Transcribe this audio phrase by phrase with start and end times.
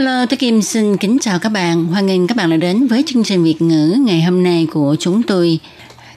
[0.00, 1.86] Hello, tôi Kim xin kính chào các bạn.
[1.86, 4.96] Hoan nghênh các bạn đã đến với chương trình Việt ngữ ngày hôm nay của
[4.98, 5.58] chúng tôi.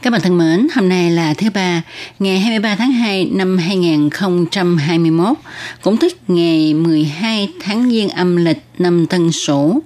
[0.04, 1.82] Các bạn thân mến, hôm nay là thứ ba,
[2.20, 5.38] ngày 23 tháng 2 năm 2021,
[5.82, 9.82] cũng tức ngày 12 tháng Giêng âm lịch năm Tân Sửu.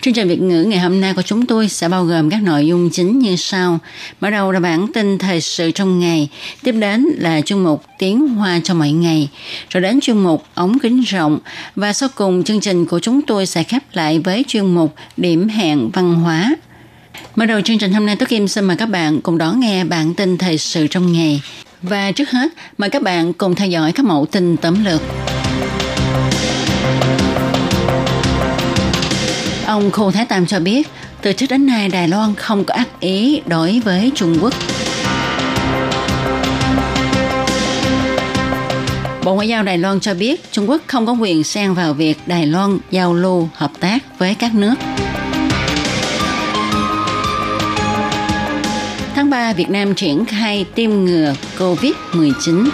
[0.00, 2.66] Chương trình Việt ngữ ngày hôm nay của chúng tôi sẽ bao gồm các nội
[2.66, 3.78] dung chính như sau.
[4.20, 6.28] Mở đầu là bản tin thời sự trong ngày,
[6.62, 9.28] tiếp đến là chuyên mục tiếng hoa cho mọi ngày,
[9.70, 11.38] rồi đến chuyên mục ống kính rộng
[11.76, 15.48] và sau cùng chương trình của chúng tôi sẽ khép lại với chuyên mục điểm
[15.48, 16.54] hẹn văn hóa.
[17.36, 19.84] Mở đầu chương trình hôm nay, Tú Kim xin mời các bạn cùng đón nghe
[19.84, 21.42] bản tin thời sự trong ngày.
[21.82, 25.00] Và trước hết, mời các bạn cùng theo dõi các mẫu tin tóm lược.
[29.66, 30.88] Ông Khô Thái Tam cho biết,
[31.22, 34.54] từ trước đến nay Đài Loan không có ác ý đối với Trung Quốc.
[39.24, 42.18] Bộ Ngoại giao Đài Loan cho biết Trung Quốc không có quyền xen vào việc
[42.26, 44.74] Đài Loan giao lưu hợp tác với các nước.
[49.24, 52.68] Tháng 3, Việt Nam triển khai tiêm ngừa COVID-19.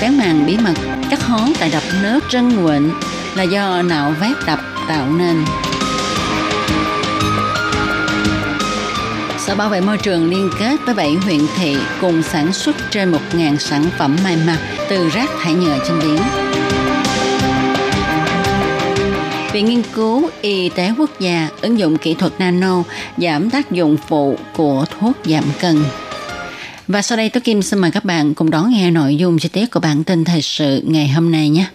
[0.00, 0.74] Vén màn bí mật,
[1.10, 2.90] các hố tại đập nước Trân Quỳnh
[3.34, 5.44] là do nạo vét đập tạo nên.
[9.38, 13.12] Sở Bảo vệ môi trường liên kết với 7 huyện thị cùng sản xuất trên
[13.32, 16.20] 1.000 sản phẩm may mặc từ rác thải nhựa trên biển.
[19.52, 22.82] Viện Nghiên cứu Y tế Quốc gia ứng dụng kỹ thuật nano
[23.18, 25.84] giảm tác dụng phụ của thuốc giảm cân.
[26.88, 29.48] Và sau đây Tố Kim xin mời các bạn cùng đón nghe nội dung chi
[29.48, 31.66] tiết của bản tin thời sự ngày hôm nay nhé.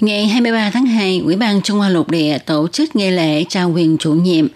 [0.00, 3.70] Ngày 23 tháng 2, Ủy ban Trung Hoa Lục Địa tổ chức nghi lễ trao
[3.70, 4.46] quyền chủ nhiệm.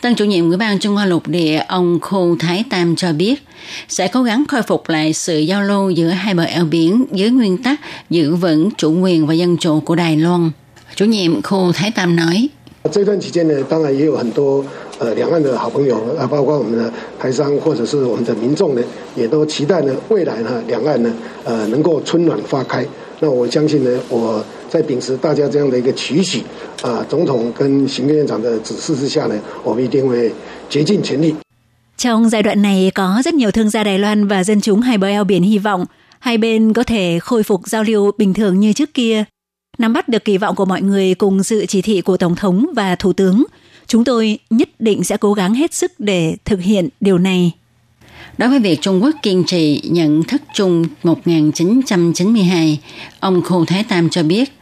[0.00, 3.42] Tân chủ nhiệm Ủy ban Trung Hoa Lục Địa ông Khu Thái Tam cho biết
[3.88, 7.30] sẽ cố gắng khôi phục lại sự giao lưu giữa hai bờ eo biển dưới
[7.30, 7.80] nguyên tắc
[8.10, 10.50] giữ vững chủ quyền và dân chủ của Đài Loan.
[10.94, 12.48] Chủ nhiệm khu Thái Tam nói.
[31.96, 34.98] Trong giai đoạn này có rất nhiều thương gia Đài Loan và dân chúng hai
[34.98, 35.84] bờ eo biển hy vọng
[36.18, 39.24] hai bên có thể khôi phục giao lưu bình thường như trước kia.
[39.80, 42.66] Nắm bắt được kỳ vọng của mọi người cùng dự chỉ thị của Tổng thống
[42.76, 43.44] và Thủ tướng,
[43.86, 47.52] chúng tôi nhất định sẽ cố gắng hết sức để thực hiện điều này.
[48.38, 52.80] Đối với việc Trung Quốc kiên trì nhận thức chung 1992,
[53.20, 54.52] ông Khu Thái Tam cho biết,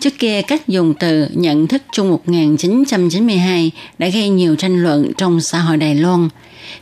[0.00, 5.40] trước kia cách dùng từ nhận thức chung 1992 đã gây nhiều tranh luận trong
[5.40, 6.28] xã hội Đài Loan.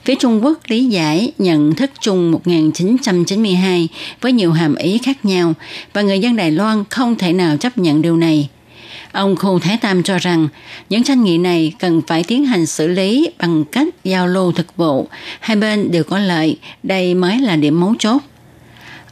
[0.05, 3.89] Phía Trung Quốc lý giải nhận thức chung 1992
[4.21, 5.55] với nhiều hàm ý khác nhau
[5.93, 8.49] và người dân Đài Loan không thể nào chấp nhận điều này.
[9.13, 10.49] Ông Khu Thái Tam cho rằng
[10.89, 14.77] những tranh nghị này cần phải tiến hành xử lý bằng cách giao lưu thực
[14.77, 15.09] vụ.
[15.41, 18.23] Hai bên đều có lợi, đây mới là điểm mấu chốt.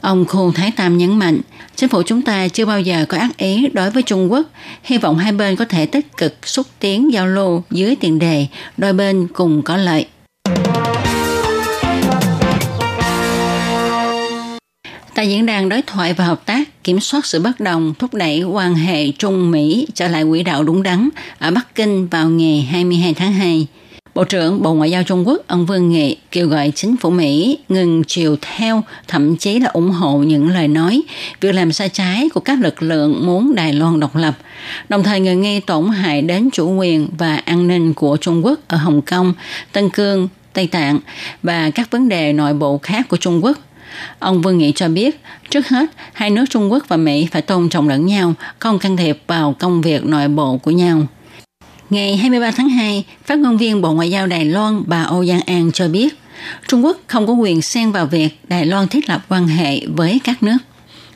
[0.01, 1.41] Ông Khu Thái Tam nhấn mạnh,
[1.79, 4.47] chính phủ chúng ta chưa bao giờ có ác ý đối với Trung Quốc,
[4.83, 8.47] hy vọng hai bên có thể tích cực xúc tiến giao lưu dưới tiền đề
[8.77, 10.07] đôi bên cùng có lợi.
[15.15, 18.43] Tại diễn đàn đối thoại và hợp tác kiểm soát sự bất đồng thúc đẩy
[18.43, 22.69] quan hệ Trung Mỹ trở lại quỹ đạo đúng đắn ở Bắc Kinh vào ngày
[22.71, 23.67] 22 tháng 2.
[24.19, 27.59] Bộ trưởng Bộ Ngoại giao Trung Quốc ông Vương Nghị kêu gọi chính phủ Mỹ
[27.69, 31.03] ngừng chiều theo, thậm chí là ủng hộ những lời nói,
[31.41, 34.35] việc làm sai trái của các lực lượng muốn Đài Loan độc lập,
[34.89, 38.61] đồng thời ngừng nghi tổn hại đến chủ quyền và an ninh của Trung Quốc
[38.69, 39.35] ở Hồng Kông,
[39.73, 40.99] Tân Cương, Tây Tạng
[41.43, 43.59] và các vấn đề nội bộ khác của Trung Quốc.
[44.19, 45.21] Ông Vương Nghị cho biết,
[45.51, 48.97] trước hết, hai nước Trung Quốc và Mỹ phải tôn trọng lẫn nhau, không can
[48.97, 51.07] thiệp vào công việc nội bộ của nhau.
[51.91, 55.41] Ngày 23 tháng 2, phát ngôn viên Bộ Ngoại giao Đài Loan bà Âu Giang
[55.41, 56.15] An cho biết,
[56.67, 60.21] Trung Quốc không có quyền xen vào việc Đài Loan thiết lập quan hệ với
[60.25, 60.59] các nước.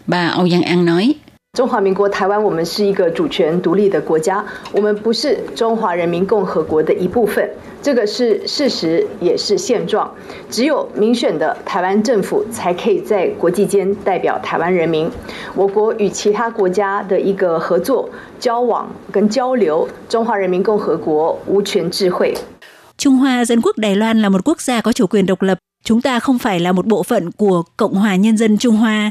[0.07, 1.15] Bà Âu Giang An nói,
[1.55, 7.47] 中华民国台湾，我们是一个主权独立的国家，我们不是中华人民共和国的一部分，
[7.83, 10.11] 这个是事实，也是现状。
[10.49, 15.11] 只有民选的台湾政府才可以在国际间代表台湾人民。
[15.55, 18.09] 我国与其他国家的一个合作、
[18.41, 22.35] 交往跟交流，中华人民共和国无权智慧。
[22.97, 25.59] Trung Hoa Dân Quốc Đài Loan là một quốc gia có chủ quyền độc lập.
[25.85, 29.11] Chúng ta không phải là một bộ phận của Cộng hòa Nhân dân Trung Hoa.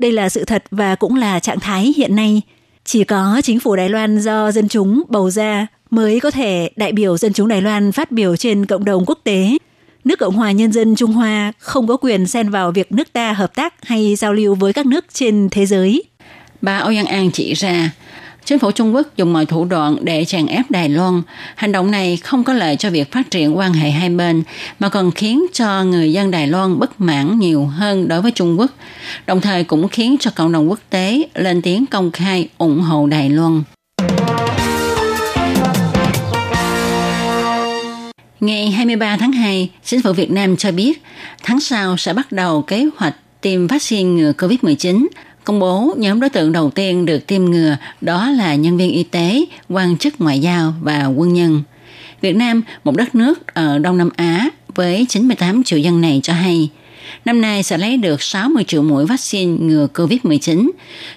[0.00, 2.42] Đây là sự thật và cũng là trạng thái hiện nay.
[2.84, 6.92] Chỉ có chính phủ Đài Loan do dân chúng bầu ra mới có thể đại
[6.92, 9.56] biểu dân chúng Đài Loan phát biểu trên cộng đồng quốc tế.
[10.04, 13.32] Nước Cộng hòa Nhân dân Trung Hoa không có quyền xen vào việc nước ta
[13.32, 16.04] hợp tác hay giao lưu với các nước trên thế giới.
[16.62, 17.90] Bà Âu Giang An chỉ ra,
[18.44, 21.22] chính phủ Trung Quốc dùng mọi thủ đoạn để chèn ép Đài Loan.
[21.54, 24.42] Hành động này không có lợi cho việc phát triển quan hệ hai bên,
[24.78, 28.58] mà còn khiến cho người dân Đài Loan bất mãn nhiều hơn đối với Trung
[28.58, 28.70] Quốc,
[29.26, 33.06] đồng thời cũng khiến cho cộng đồng quốc tế lên tiếng công khai ủng hộ
[33.06, 33.62] Đài Loan.
[38.40, 41.02] Ngày 23 tháng 2, chính phủ Việt Nam cho biết
[41.42, 45.06] tháng sau sẽ bắt đầu kế hoạch tiêm vaccine ngừa COVID-19
[45.50, 49.02] công bố nhóm đối tượng đầu tiên được tiêm ngừa đó là nhân viên y
[49.02, 51.62] tế, quan chức ngoại giao và quân nhân.
[52.20, 56.32] Việt Nam, một đất nước ở Đông Nam Á với 98 triệu dân này cho
[56.32, 56.68] hay,
[57.24, 60.70] năm nay sẽ lấy được 60 triệu mũi vaccine ngừa COVID-19.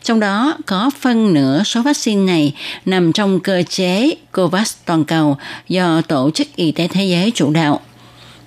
[0.04, 2.54] Trong đó có phân nửa số vaccine này
[2.86, 5.38] nằm trong cơ chế COVAX toàn cầu
[5.68, 7.82] do Tổ chức Y tế Thế giới chủ đạo.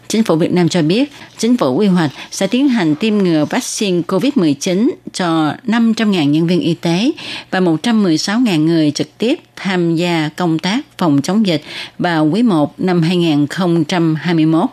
[0.09, 3.45] Chính phủ Việt Nam cho biết, chính phủ quy hoạch sẽ tiến hành tiêm ngừa
[3.51, 7.11] vaccine COVID-19 cho 500.000 nhân viên y tế
[7.51, 11.63] và 116.000 người trực tiếp tham gia công tác phòng chống dịch
[11.99, 14.67] vào quý 1 năm 2021.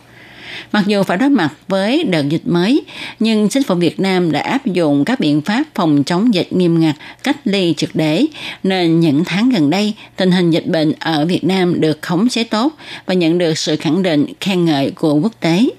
[0.71, 2.83] Mặc dù phải đối mặt với đợt dịch mới,
[3.19, 6.79] nhưng chính phủ Việt Nam đã áp dụng các biện pháp phòng chống dịch nghiêm
[6.79, 8.25] ngặt, cách ly trực để,
[8.63, 12.43] nên những tháng gần đây, tình hình dịch bệnh ở Việt Nam được khống chế
[12.43, 12.73] tốt
[13.05, 15.69] và nhận được sự khẳng định khen ngợi của quốc tế.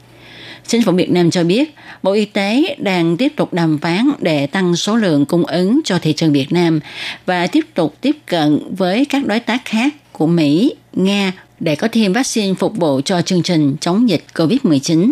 [0.67, 4.47] Chính phủ Việt Nam cho biết, Bộ Y tế đang tiếp tục đàm phán để
[4.47, 6.81] tăng số lượng cung ứng cho thị trường Việt Nam
[7.26, 11.32] và tiếp tục tiếp cận với các đối tác khác của Mỹ, Nga
[11.64, 15.11] để có thêm vaccine phục vụ cho chương trình chống dịch COVID-19.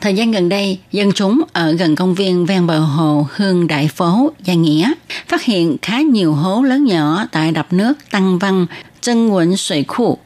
[0.00, 3.88] Thời gian gần đây, dân chúng ở gần công viên ven bờ hồ Hương Đại
[3.88, 4.92] Phố, Gia Nghĩa
[5.28, 8.66] phát hiện khá nhiều hố lớn nhỏ tại đập nước Tăng Văn,
[9.00, 10.18] Chân Quận Sủy Khu.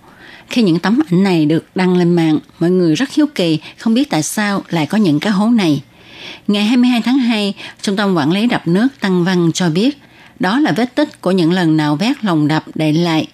[0.49, 3.95] Khi những tấm ảnh này được đăng lên mạng, mọi người rất hiếu kỳ không
[3.95, 5.83] biết tại sao lại có những cái hố này.
[6.47, 9.99] Ngày 22 tháng 2, Trung tâm Quản lý Đập nước Tăng Văn cho biết
[10.41, 13.27] đó là vết tích của những lần nào vét lồng đập để lại.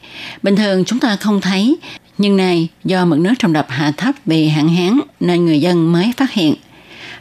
[0.42, 1.76] Bình thường chúng ta không thấy,
[2.18, 5.92] nhưng này do mực nước trong đập hạ thấp vì hạn hán nên người dân
[5.92, 6.54] mới phát hiện.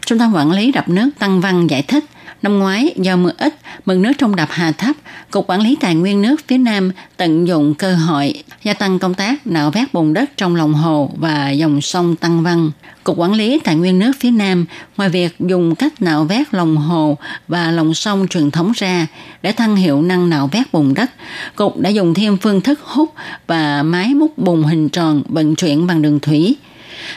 [0.05, 2.05] Trung tâm quản lý đập nước Tăng Văn giải thích,
[2.43, 3.55] năm ngoái do mưa ít,
[3.85, 4.95] mực nước trong đập hạ thấp,
[5.31, 9.13] Cục Quản lý Tài nguyên nước phía Nam tận dụng cơ hội gia tăng công
[9.13, 12.71] tác nạo vét bùn đất trong lòng hồ và dòng sông Tăng Văn.
[13.03, 14.65] Cục Quản lý Tài nguyên nước phía Nam,
[14.97, 17.17] ngoài việc dùng cách nạo vét lòng hồ
[17.47, 19.07] và lòng sông truyền thống ra
[19.41, 21.11] để tăng hiệu năng nạo vét bùn đất,
[21.55, 23.13] Cục đã dùng thêm phương thức hút
[23.47, 26.55] và máy múc bùn hình tròn vận chuyển bằng đường thủy.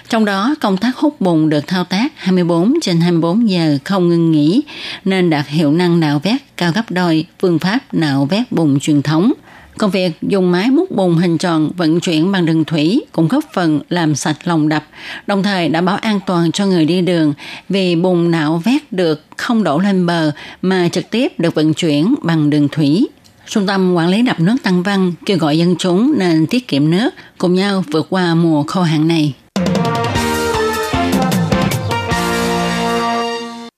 [0.08, 4.32] Trong đó, công tác hút bùn được thao tác 24 trên 24 giờ không ngưng
[4.32, 4.62] nghỉ,
[5.04, 9.02] nên đạt hiệu năng nạo vét cao gấp đôi phương pháp nạo vét bùn truyền
[9.02, 9.32] thống.
[9.78, 13.44] Còn việc dùng máy múc bùn hình tròn vận chuyển bằng đường thủy cũng góp
[13.52, 14.84] phần làm sạch lòng đập,
[15.26, 17.34] đồng thời đảm bảo an toàn cho người đi đường
[17.68, 20.30] vì bùn nạo vét được không đổ lên bờ
[20.62, 23.08] mà trực tiếp được vận chuyển bằng đường thủy.
[23.48, 26.90] Trung tâm Quản lý đập nước Tăng Văn kêu gọi dân chúng nên tiết kiệm
[26.90, 29.34] nước, cùng nhau vượt qua mùa khô hạn này.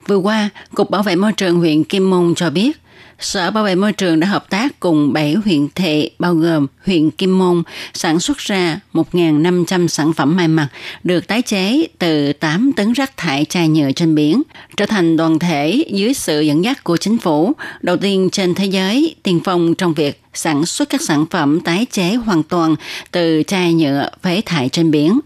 [0.09, 2.81] Vừa qua, Cục Bảo vệ Môi trường huyện Kim Môn cho biết,
[3.21, 7.11] Sở Bảo vệ Môi trường đã hợp tác cùng 7 huyện thị bao gồm huyện
[7.11, 7.63] Kim Môn
[7.95, 10.69] sản xuất ra 1.500 sản phẩm may mặc
[11.05, 14.43] được tái chế từ 8 tấn rác thải chai nhựa trên biển,
[14.77, 18.65] trở thành đoàn thể dưới sự dẫn dắt của chính phủ, đầu tiên trên thế
[18.65, 22.77] giới tiên phong trong việc sản xuất các sản phẩm tái chế hoàn toàn
[23.11, 25.21] từ chai nhựa phế thải trên biển.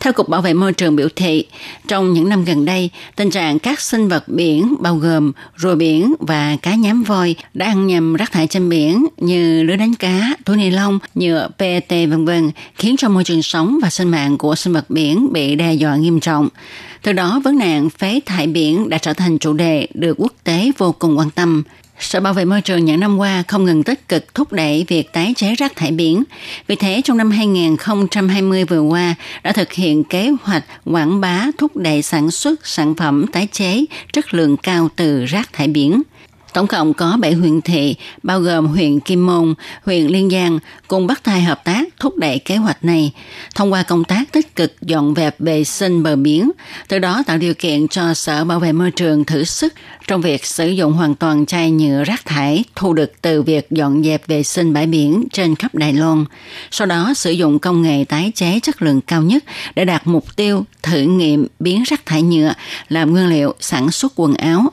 [0.00, 1.44] Theo Cục Bảo vệ Môi trường biểu thị,
[1.88, 6.14] trong những năm gần đây, tình trạng các sinh vật biển bao gồm rùa biển
[6.20, 10.34] và cá nhám voi đã ăn nhầm rác thải trên biển như lưới đánh cá,
[10.44, 12.30] túi ni lông, nhựa, PET v.v.
[12.74, 15.96] khiến cho môi trường sống và sinh mạng của sinh vật biển bị đe dọa
[15.96, 16.48] nghiêm trọng.
[17.02, 20.70] Từ đó, vấn nạn phế thải biển đã trở thành chủ đề được quốc tế
[20.78, 21.62] vô cùng quan tâm.
[22.00, 25.12] Sở Bảo vệ môi trường những năm qua không ngừng tích cực thúc đẩy việc
[25.12, 26.22] tái chế rác thải biển.
[26.66, 31.76] Vì thế, trong năm 2020 vừa qua đã thực hiện kế hoạch quảng bá thúc
[31.76, 36.02] đẩy sản xuất sản phẩm tái chế chất lượng cao từ rác thải biển.
[36.52, 39.54] Tổng cộng có 7 huyện thị, bao gồm huyện Kim Môn,
[39.84, 43.12] huyện Liên Giang, cùng bắt tay hợp tác thúc đẩy kế hoạch này,
[43.54, 46.50] thông qua công tác tích cực dọn dẹp vệ sinh bờ biển,
[46.88, 49.74] từ đó tạo điều kiện cho Sở Bảo vệ Môi trường thử sức
[50.06, 54.02] trong việc sử dụng hoàn toàn chai nhựa rác thải thu được từ việc dọn
[54.04, 56.24] dẹp vệ sinh bãi biển trên khắp Đài Loan.
[56.70, 60.36] Sau đó sử dụng công nghệ tái chế chất lượng cao nhất để đạt mục
[60.36, 62.54] tiêu thử nghiệm biến rác thải nhựa
[62.88, 64.72] làm nguyên liệu sản xuất quần áo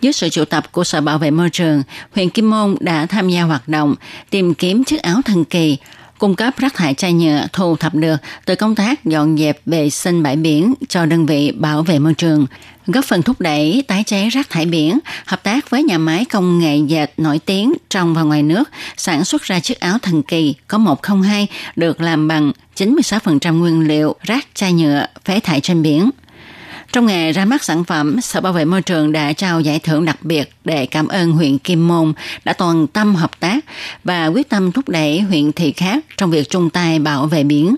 [0.00, 1.82] dưới sự triệu tập của Sở Bảo vệ Môi trường,
[2.14, 3.94] huyện Kim Môn đã tham gia hoạt động
[4.30, 5.76] tìm kiếm chiếc áo thần kỳ,
[6.18, 9.90] cung cấp rác thải chai nhựa thu thập được từ công tác dọn dẹp vệ
[9.90, 12.46] sinh bãi biển cho đơn vị bảo vệ môi trường,
[12.86, 16.58] góp phần thúc đẩy tái chế rác thải biển, hợp tác với nhà máy công
[16.58, 20.54] nghệ dệt nổi tiếng trong và ngoài nước, sản xuất ra chiếc áo thần kỳ
[20.68, 26.10] có 102 được làm bằng 96% nguyên liệu rác chai nhựa phế thải trên biển.
[26.92, 30.04] Trong ngày ra mắt sản phẩm, Sở Bảo vệ Môi trường đã trao giải thưởng
[30.04, 32.12] đặc biệt để cảm ơn huyện Kim Môn
[32.44, 33.64] đã toàn tâm hợp tác
[34.04, 37.76] và quyết tâm thúc đẩy huyện thị khác trong việc chung tay bảo vệ biển.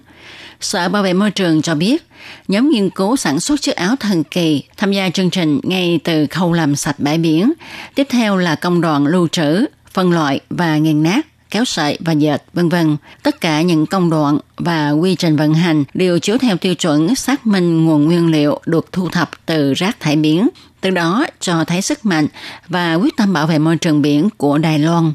[0.60, 2.06] Sở Bảo vệ Môi trường cho biết,
[2.48, 6.26] nhóm nghiên cứu sản xuất chiếc áo thần kỳ tham gia chương trình ngay từ
[6.26, 7.52] khâu làm sạch bãi biển.
[7.94, 12.12] Tiếp theo là công đoạn lưu trữ, phân loại và nghiền nát kéo sợi và
[12.12, 12.96] dệt, vân vân.
[13.22, 17.14] Tất cả những công đoạn và quy trình vận hành đều chiếu theo tiêu chuẩn
[17.14, 20.48] xác minh nguồn nguyên liệu được thu thập từ rác thải biển,
[20.80, 22.26] từ đó cho thấy sức mạnh
[22.68, 25.12] và quyết tâm bảo vệ môi trường biển của Đài Loan.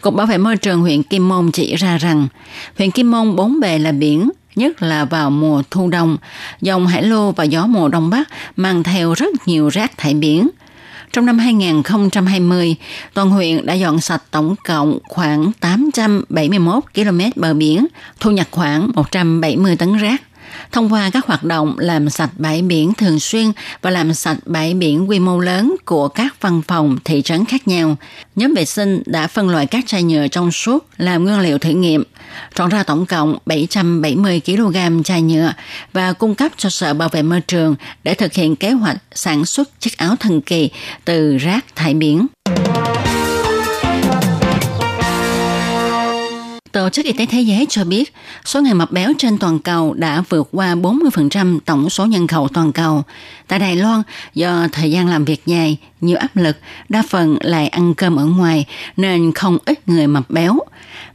[0.00, 2.28] Cục Bảo vệ Môi trường huyện Kim Môn chỉ ra rằng,
[2.78, 6.16] huyện Kim Môn bốn bề là biển, nhất là vào mùa thu đông,
[6.60, 10.48] dòng hải lô và gió mùa đông bắc mang theo rất nhiều rác thải biển–
[11.14, 12.76] trong năm 2020,
[13.14, 17.86] toàn huyện đã dọn sạch tổng cộng khoảng 871 km bờ biển,
[18.20, 20.22] thu nhập khoảng 170 tấn rác
[20.74, 23.52] thông qua các hoạt động làm sạch bãi biển thường xuyên
[23.82, 27.68] và làm sạch bãi biển quy mô lớn của các văn phòng thị trấn khác
[27.68, 27.96] nhau.
[28.36, 31.70] Nhóm vệ sinh đã phân loại các chai nhựa trong suốt làm nguyên liệu thử
[31.70, 32.04] nghiệm,
[32.54, 35.52] chọn ra tổng cộng 770 kg chai nhựa
[35.92, 39.44] và cung cấp cho Sở Bảo vệ Môi trường để thực hiện kế hoạch sản
[39.44, 40.70] xuất chiếc áo thần kỳ
[41.04, 42.26] từ rác thải biển.
[46.74, 48.14] Tổ chức Y tế Thế giới cho biết
[48.44, 52.48] số người mập béo trên toàn cầu đã vượt qua 40% tổng số nhân khẩu
[52.48, 53.02] toàn cầu.
[53.48, 54.02] Tại Đài Loan,
[54.34, 56.56] do thời gian làm việc dài, nhiều áp lực,
[56.88, 58.66] đa phần lại ăn cơm ở ngoài
[58.96, 60.58] nên không ít người mập béo.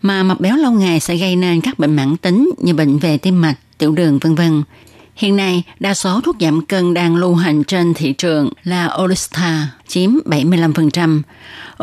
[0.01, 3.17] Mà mập béo lâu ngày sẽ gây nên các bệnh mãn tính như bệnh về
[3.17, 4.63] tim mạch, tiểu đường vân vân.
[5.19, 9.67] Hiện nay, đa số thuốc giảm cân đang lưu hành trên thị trường là Orista,
[9.87, 11.21] chiếm 75%.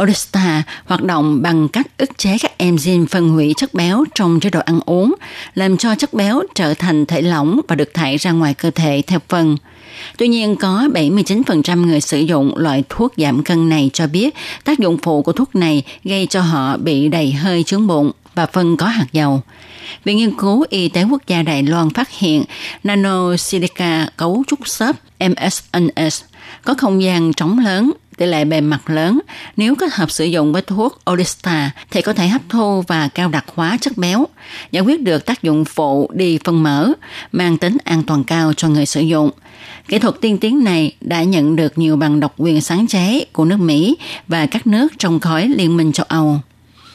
[0.00, 4.50] Orista hoạt động bằng cách ức chế các enzyme phân hủy chất béo trong chế
[4.50, 5.14] độ ăn uống,
[5.54, 9.02] làm cho chất béo trở thành thể lỏng và được thải ra ngoài cơ thể
[9.06, 9.56] theo phân.
[10.18, 14.78] Tuy nhiên, có 79% người sử dụng loại thuốc giảm cân này cho biết tác
[14.78, 18.76] dụng phụ của thuốc này gây cho họ bị đầy hơi chướng bụng và phân
[18.76, 19.42] có hạt dầu.
[20.04, 22.44] Viện Nghiên cứu Y tế Quốc gia Đài Loan phát hiện
[22.84, 26.22] nano silica cấu trúc xốp MSNS
[26.64, 29.20] có không gian trống lớn tỷ lệ bề mặt lớn,
[29.56, 33.28] nếu kết hợp sử dụng với thuốc Odista thì có thể hấp thu và cao
[33.28, 34.26] đặc hóa chất béo,
[34.70, 36.92] giải quyết được tác dụng phụ đi phân mỡ,
[37.32, 39.30] mang tính an toàn cao cho người sử dụng.
[39.88, 43.44] Kỹ thuật tiên tiến này đã nhận được nhiều bằng độc quyền sáng chế của
[43.44, 43.96] nước Mỹ
[44.28, 46.40] và các nước trong khối Liên minh châu Âu.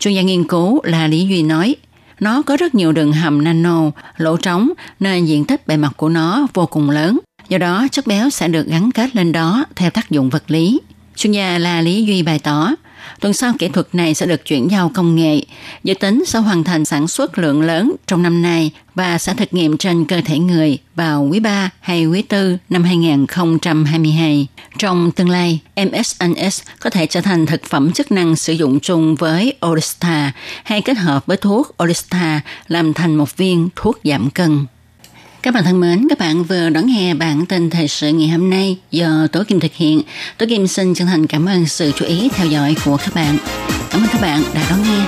[0.01, 1.75] Chuyên gia nghiên cứu là Lý Duy nói,
[2.19, 3.81] nó có rất nhiều đường hầm nano,
[4.17, 7.19] lỗ trống nên diện tích bề mặt của nó vô cùng lớn.
[7.49, 10.81] Do đó, chất béo sẽ được gắn kết lên đó theo tác dụng vật lý.
[11.15, 12.71] Chuyên gia là Lý Duy bày tỏ,
[13.19, 15.41] tuần sau kỹ thuật này sẽ được chuyển giao công nghệ,
[15.83, 19.53] dự tính sẽ hoàn thành sản xuất lượng lớn trong năm nay và sẽ thực
[19.53, 24.47] nghiệm trên cơ thể người vào quý 3 hay quý 4 năm 2022.
[24.77, 29.15] Trong tương lai, MSNS có thể trở thành thực phẩm chức năng sử dụng chung
[29.15, 30.31] với Orista
[30.63, 34.65] hay kết hợp với thuốc Orista làm thành một viên thuốc giảm cân.
[35.43, 38.49] Các bạn thân mến, các bạn vừa đón nghe bản tin thời sự ngày hôm
[38.49, 40.01] nay do Tố Kim thực hiện.
[40.37, 43.37] Tố Kim xin chân thành cảm ơn sự chú ý theo dõi của các bạn.
[43.91, 45.05] Cảm ơn các bạn đã đón nghe.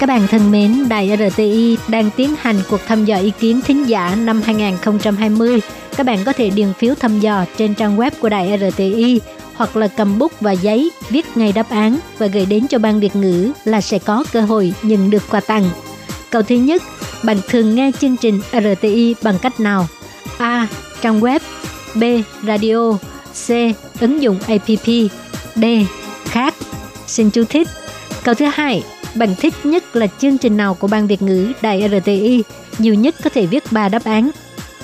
[0.00, 3.88] Các bạn thân mến, Đài RTI đang tiến hành cuộc thăm dò ý kiến thính
[3.88, 5.60] giả năm 2020.
[5.96, 9.20] Các bạn có thể điền phiếu thăm dò trên trang web của Đài RTI
[9.54, 13.00] hoặc là cầm bút và giấy viết ngay đáp án và gửi đến cho ban
[13.00, 15.70] Việt ngữ là sẽ có cơ hội nhận được quà tặng.
[16.30, 16.82] Câu thứ nhất,
[17.22, 19.86] bạn thường nghe chương trình RTI bằng cách nào?
[20.38, 20.68] A.
[21.02, 21.40] Trang web
[21.94, 22.02] B.
[22.46, 22.92] Radio
[23.46, 23.50] C.
[24.00, 24.86] Ứng dụng APP
[25.54, 25.64] D.
[26.24, 26.54] Khác.
[27.06, 27.68] Xin chú thích.
[28.24, 28.82] Câu thứ hai,
[29.14, 32.42] bạn thích nhất là chương trình nào của Ban Việt ngữ Đài RTI?
[32.78, 34.30] Nhiều nhất có thể viết 3 đáp án.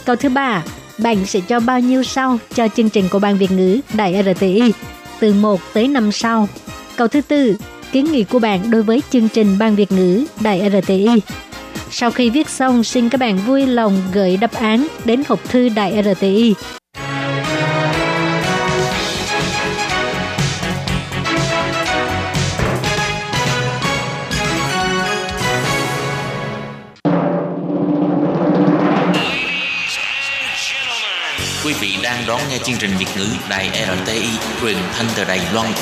[0.05, 0.63] Câu thứ ba,
[0.99, 4.73] bạn sẽ cho bao nhiêu sao cho chương trình của Ban Việt ngữ Đài RTI?
[5.21, 6.49] Từ 1 tới 5 sao.
[6.97, 7.57] Câu thứ tư,
[7.93, 11.21] kiến nghị của bạn đối với chương trình Ban Việt ngữ Đài RTI.
[11.99, 15.69] Sau khi viết xong, xin các bạn vui lòng gửi đáp án đến hộp thư
[15.69, 16.55] Đài RTI
[31.65, 33.71] Quý vị đang đón nghe chương trình Việt ngữ Đài
[34.05, 34.29] RTI
[34.61, 35.73] truyền thanh từ Đài Loan.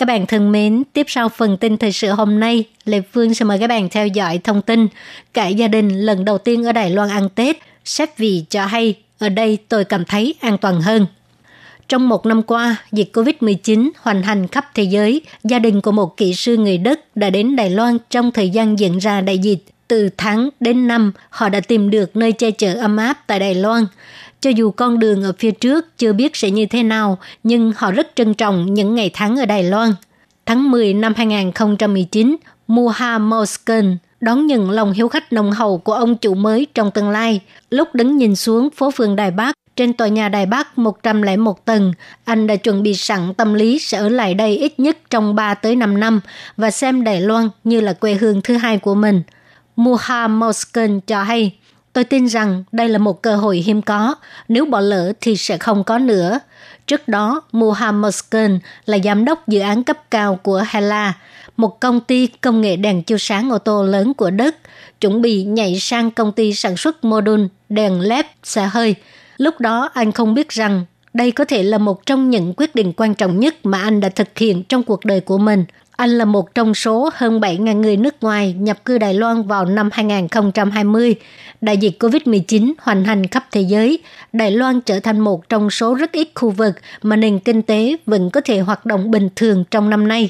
[0.00, 3.44] Các bạn thân mến, tiếp sau phần tin thời sự hôm nay, Lê Phương sẽ
[3.44, 4.86] mời các bạn theo dõi thông tin.
[5.34, 8.94] Cả gia đình lần đầu tiên ở Đài Loan ăn Tết, sếp vì cho hay,
[9.18, 11.06] ở đây tôi cảm thấy an toàn hơn.
[11.88, 16.16] Trong một năm qua, dịch COVID-19 hoành hành khắp thế giới, gia đình của một
[16.16, 19.64] kỹ sư người Đức đã đến Đài Loan trong thời gian diễn ra đại dịch.
[19.88, 23.54] Từ tháng đến năm, họ đã tìm được nơi che chở ấm áp tại Đài
[23.54, 23.86] Loan.
[24.40, 27.92] Cho dù con đường ở phía trước chưa biết sẽ như thế nào, nhưng họ
[27.92, 29.90] rất trân trọng những ngày tháng ở Đài Loan.
[30.46, 32.36] Tháng 10 năm 2019,
[32.68, 37.10] Muha Mosken đón nhận lòng hiếu khách nồng hậu của ông chủ mới trong tương
[37.10, 37.40] lai.
[37.70, 41.92] Lúc đứng nhìn xuống phố phường Đài Bắc, trên tòa nhà Đài Bắc 101 tầng,
[42.24, 45.54] anh đã chuẩn bị sẵn tâm lý sẽ ở lại đây ít nhất trong 3
[45.54, 46.20] tới 5 năm
[46.56, 49.22] và xem Đài Loan như là quê hương thứ hai của mình.
[49.76, 51.52] Muha Mosken cho hay,
[52.00, 54.14] Tôi tin rằng đây là một cơ hội hiếm có,
[54.48, 56.40] nếu bỏ lỡ thì sẽ không có nữa.
[56.86, 61.14] Trước đó, Muhammad Skin là giám đốc dự án cấp cao của Hella,
[61.56, 64.56] một công ty công nghệ đèn chiếu sáng ô tô lớn của Đức,
[65.00, 68.94] chuẩn bị nhảy sang công ty sản xuất mô đun đèn LED xe hơi.
[69.36, 72.92] Lúc đó anh không biết rằng đây có thể là một trong những quyết định
[72.96, 75.64] quan trọng nhất mà anh đã thực hiện trong cuộc đời của mình–
[76.00, 79.64] anh là một trong số hơn 7.000 người nước ngoài nhập cư Đài Loan vào
[79.64, 81.14] năm 2020.
[81.60, 83.98] Đại dịch COVID-19 hoành hành khắp thế giới,
[84.32, 87.96] Đài Loan trở thành một trong số rất ít khu vực mà nền kinh tế
[88.06, 90.28] vẫn có thể hoạt động bình thường trong năm nay.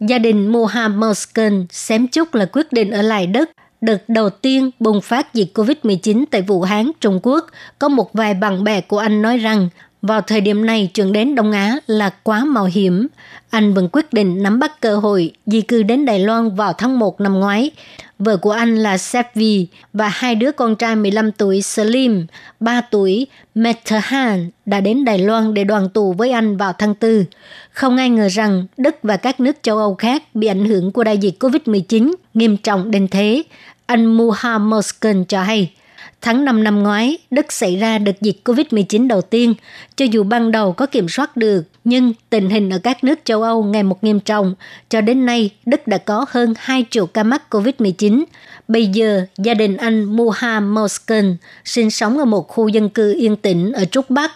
[0.00, 3.50] Gia đình Mohammed Mosken xém chút là quyết định ở lại đất
[3.80, 7.46] Đợt đầu tiên bùng phát dịch COVID-19 tại Vũ Hán, Trung Quốc,
[7.78, 9.68] có một vài bạn bè của anh nói rằng
[10.02, 13.06] vào thời điểm này chuyển đến Đông Á là quá mạo hiểm.
[13.50, 16.98] Anh vẫn quyết định nắm bắt cơ hội di cư đến Đài Loan vào tháng
[16.98, 17.70] 1 năm ngoái.
[18.18, 22.26] Vợ của anh là Sepvi và hai đứa con trai 15 tuổi Slim,
[22.60, 27.24] 3 tuổi Meterhan đã đến Đài Loan để đoàn tù với anh vào tháng 4.
[27.72, 31.04] Không ai ngờ rằng Đức và các nước châu Âu khác bị ảnh hưởng của
[31.04, 33.42] đại dịch COVID-19 nghiêm trọng đến thế.
[33.86, 35.72] Anh Muhammad Moskin cho hay–
[36.22, 39.54] Tháng 5 năm ngoái, Đức xảy ra đợt dịch COVID-19 đầu tiên.
[39.96, 43.42] Cho dù ban đầu có kiểm soát được, nhưng tình hình ở các nước châu
[43.42, 44.54] Âu ngày một nghiêm trọng.
[44.88, 48.24] Cho đến nay, Đức đã có hơn 2 triệu ca mắc COVID-19.
[48.68, 53.36] Bây giờ, gia đình anh Muha Mosken sinh sống ở một khu dân cư yên
[53.36, 54.32] tĩnh ở Trúc Bắc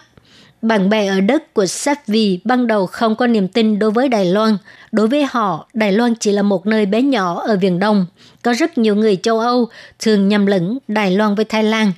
[0.61, 4.25] bạn bè ở đất của Savvi ban đầu không có niềm tin đối với Đài
[4.25, 4.57] Loan.
[4.91, 8.05] Đối với họ, Đài Loan chỉ là một nơi bé nhỏ ở Viền Đông.
[8.41, 9.67] Có rất nhiều người châu Âu
[9.99, 11.91] thường nhầm lẫn Đài Loan với Thái Lan.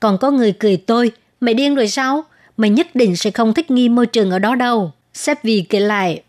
[0.00, 2.24] Còn có người cười tôi, mày điên rồi sao?
[2.56, 4.92] Mày nhất định sẽ không thích nghi môi trường ở đó đâu.
[5.14, 6.22] Savvi kể lại,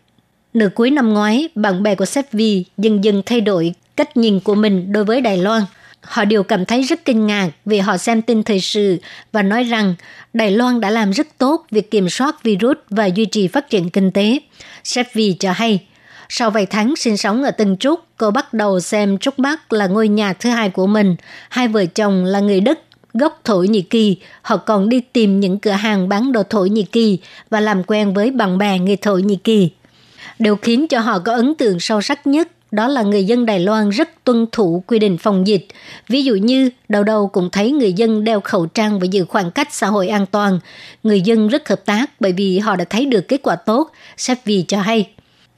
[0.54, 4.54] nửa cuối năm ngoái, bạn bè của Savvi dần dần thay đổi cách nhìn của
[4.54, 5.62] mình đối với Đài Loan–
[6.00, 8.98] Họ đều cảm thấy rất kinh ngạc vì họ xem tin thời sự
[9.32, 9.94] và nói rằng
[10.32, 13.90] Đài Loan đã làm rất tốt việc kiểm soát virus và duy trì phát triển
[13.90, 14.38] kinh tế.
[14.84, 15.86] Sếp Vi cho hay,
[16.28, 19.86] sau vài tháng sinh sống ở Tân Trúc, cô bắt đầu xem Trúc Bắc là
[19.86, 21.16] ngôi nhà thứ hai của mình.
[21.48, 22.78] Hai vợ chồng là người Đức
[23.14, 26.82] gốc Thổ Nhĩ Kỳ, họ còn đi tìm những cửa hàng bán đồ Thổ Nhĩ
[26.82, 27.18] Kỳ
[27.50, 29.70] và làm quen với bạn bè người Thổ Nhĩ Kỳ.
[30.38, 33.60] Điều khiến cho họ có ấn tượng sâu sắc nhất đó là người dân Đài
[33.60, 35.66] Loan rất tuân thủ quy định phòng dịch.
[36.08, 39.50] Ví dụ như đầu đầu cũng thấy người dân đeo khẩu trang và giữ khoảng
[39.50, 40.60] cách xã hội an toàn.
[41.02, 44.44] Người dân rất hợp tác bởi vì họ đã thấy được kết quả tốt, sếp
[44.44, 45.10] vì cho hay.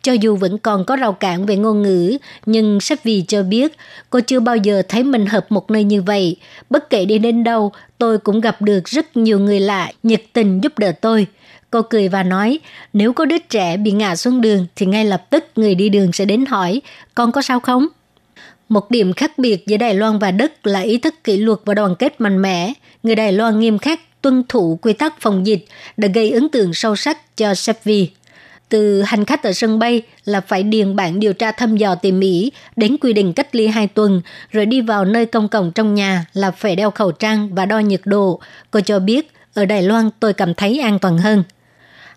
[0.03, 3.77] Cho dù vẫn còn có rào cản về ngôn ngữ, nhưng sếp vì cho biết
[4.11, 6.37] cô chưa bao giờ thấy mình hợp một nơi như vậy.
[6.71, 10.61] Bất kể đi đến đâu, tôi cũng gặp được rất nhiều người lạ, nhiệt tình
[10.61, 11.27] giúp đỡ tôi–
[11.73, 12.59] Cô cười và nói,
[12.93, 16.13] nếu có đứa trẻ bị ngã xuống đường thì ngay lập tức người đi đường
[16.13, 16.81] sẽ đến hỏi,
[17.15, 17.87] con có sao không?
[18.69, 21.75] Một điểm khác biệt giữa Đài Loan và Đức là ý thức kỷ luật và
[21.75, 22.73] đoàn kết mạnh mẽ.
[23.03, 25.65] Người Đài Loan nghiêm khắc tuân thủ quy tắc phòng dịch
[25.97, 28.11] đã gây ấn tượng sâu sắc cho Sevi.
[28.69, 32.13] từ hành khách ở sân bay là phải điền bản điều tra thăm dò tỉ
[32.13, 35.95] mỉ, đến quy định cách ly 2 tuần, rồi đi vào nơi công cộng trong
[35.95, 38.41] nhà là phải đeo khẩu trang và đo nhiệt độ.
[38.71, 41.43] Cô cho biết, ở Đài Loan tôi cảm thấy an toàn hơn.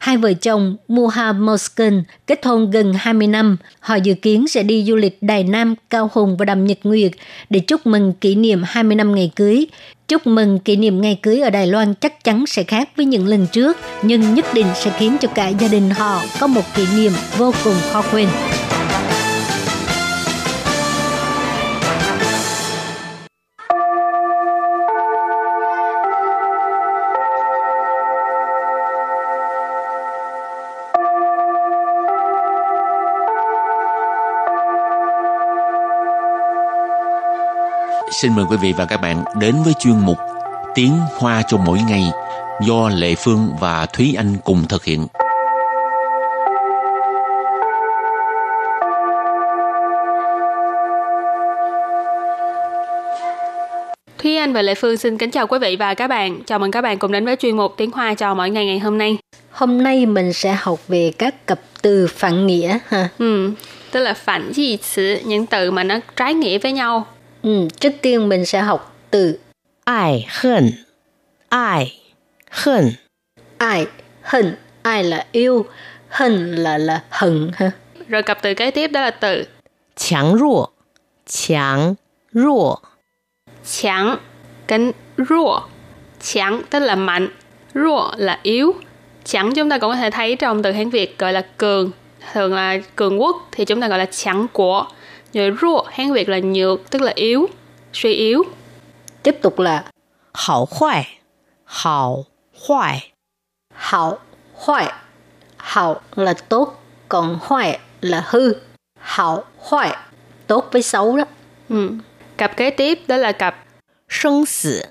[0.05, 3.57] Hai vợ chồng Muha Moskin kết hôn gần 20 năm.
[3.79, 7.11] Họ dự kiến sẽ đi du lịch Đài Nam, Cao Hùng và Đầm Nhật Nguyệt
[7.49, 9.65] để chúc mừng kỷ niệm 20 năm ngày cưới.
[10.07, 13.27] Chúc mừng kỷ niệm ngày cưới ở Đài Loan chắc chắn sẽ khác với những
[13.27, 16.83] lần trước, nhưng nhất định sẽ khiến cho cả gia đình họ có một kỷ
[16.95, 18.27] niệm vô cùng khó quên.
[38.21, 40.17] Xin mời quý vị và các bạn đến với chuyên mục
[40.75, 42.03] Tiếng Hoa cho mỗi ngày
[42.61, 45.07] do Lệ Phương và Thúy Anh cùng thực hiện.
[54.17, 56.39] Thúy Anh và Lệ Phương xin kính chào quý vị và các bạn.
[56.45, 58.79] Chào mừng các bạn cùng đến với chuyên mục Tiếng Hoa cho mỗi ngày ngày
[58.79, 59.17] hôm nay.
[59.51, 63.09] Hôm nay mình sẽ học về các cặp từ phản nghĩa ha.
[63.19, 63.51] Ừ,
[63.91, 67.05] tức là phản gì 词, những từ mà nó trái nghĩa với nhau.
[67.45, 69.39] Ừ, trước tiên mình sẽ học từ
[69.83, 70.71] ai hận.
[71.49, 71.99] Ai
[72.49, 72.91] hận.
[73.57, 73.87] Ai
[74.21, 74.55] hận.
[74.81, 75.65] Ai là yêu,
[76.09, 77.71] hận là là hận ha.
[78.07, 79.45] Rồi cặp từ kế tiếp đó là từ
[79.95, 80.65] chẳng rùa.
[81.25, 81.95] Chẳng
[82.33, 82.75] rùa.
[83.65, 84.17] Chẳng
[84.67, 84.91] cánh
[85.29, 85.59] rùa.
[86.21, 87.27] Chẳng tức là mạnh,
[87.73, 88.73] rùa là yếu.
[89.23, 91.91] Chẳng chúng ta cũng có thể thấy trong từ Hán Việt gọi là cường.
[92.33, 94.85] Thường là cường quốc thì chúng ta gọi là chẳng của
[95.35, 97.47] rồi rua hán việt là nhược tức là yếu
[97.93, 98.43] suy yếu.
[99.23, 99.85] Tiếp tục là
[100.33, 101.19] hảo hoài
[101.65, 103.11] hảo hoài.
[103.73, 104.19] Hảo
[104.53, 104.93] hoài
[105.57, 108.53] hảo là tốt còn hoài là hư.
[108.99, 109.97] Hảo hoài
[110.47, 111.23] tốt với xấu đó.
[111.69, 111.91] Ừ.
[112.37, 113.65] cặp kế tiếp đó là cặp
[114.09, 114.81] sinh tử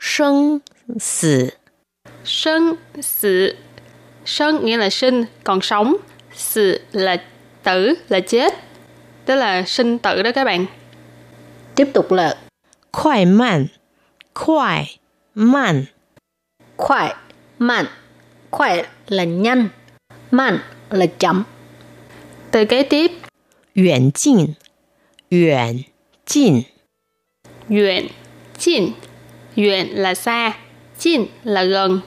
[0.00, 0.58] sinh
[1.22, 1.50] tử
[2.24, 2.74] sinh
[3.20, 3.54] tử
[4.24, 5.96] sinh nghĩa là sinh còn sống.
[6.54, 7.16] Tử là
[7.62, 8.69] tử là chết
[9.30, 10.66] tức là sinh tử đó các bạn.
[11.74, 12.38] Tiếp tục là
[12.92, 13.66] khoai man,
[14.34, 14.98] khoai
[15.34, 15.84] man.
[16.76, 17.14] Khoai
[17.58, 17.86] man,
[18.50, 19.68] khoai là nhanh,
[20.30, 20.58] man
[20.90, 21.44] là chậm.
[22.50, 23.10] Từ kế tiếp,
[23.76, 24.46] yuan jin,
[25.30, 25.76] yuan
[26.26, 26.62] jin.
[27.68, 28.06] Yuan
[28.58, 28.90] jin,
[29.56, 30.52] yuan là xa,
[31.00, 32.00] jin là gần.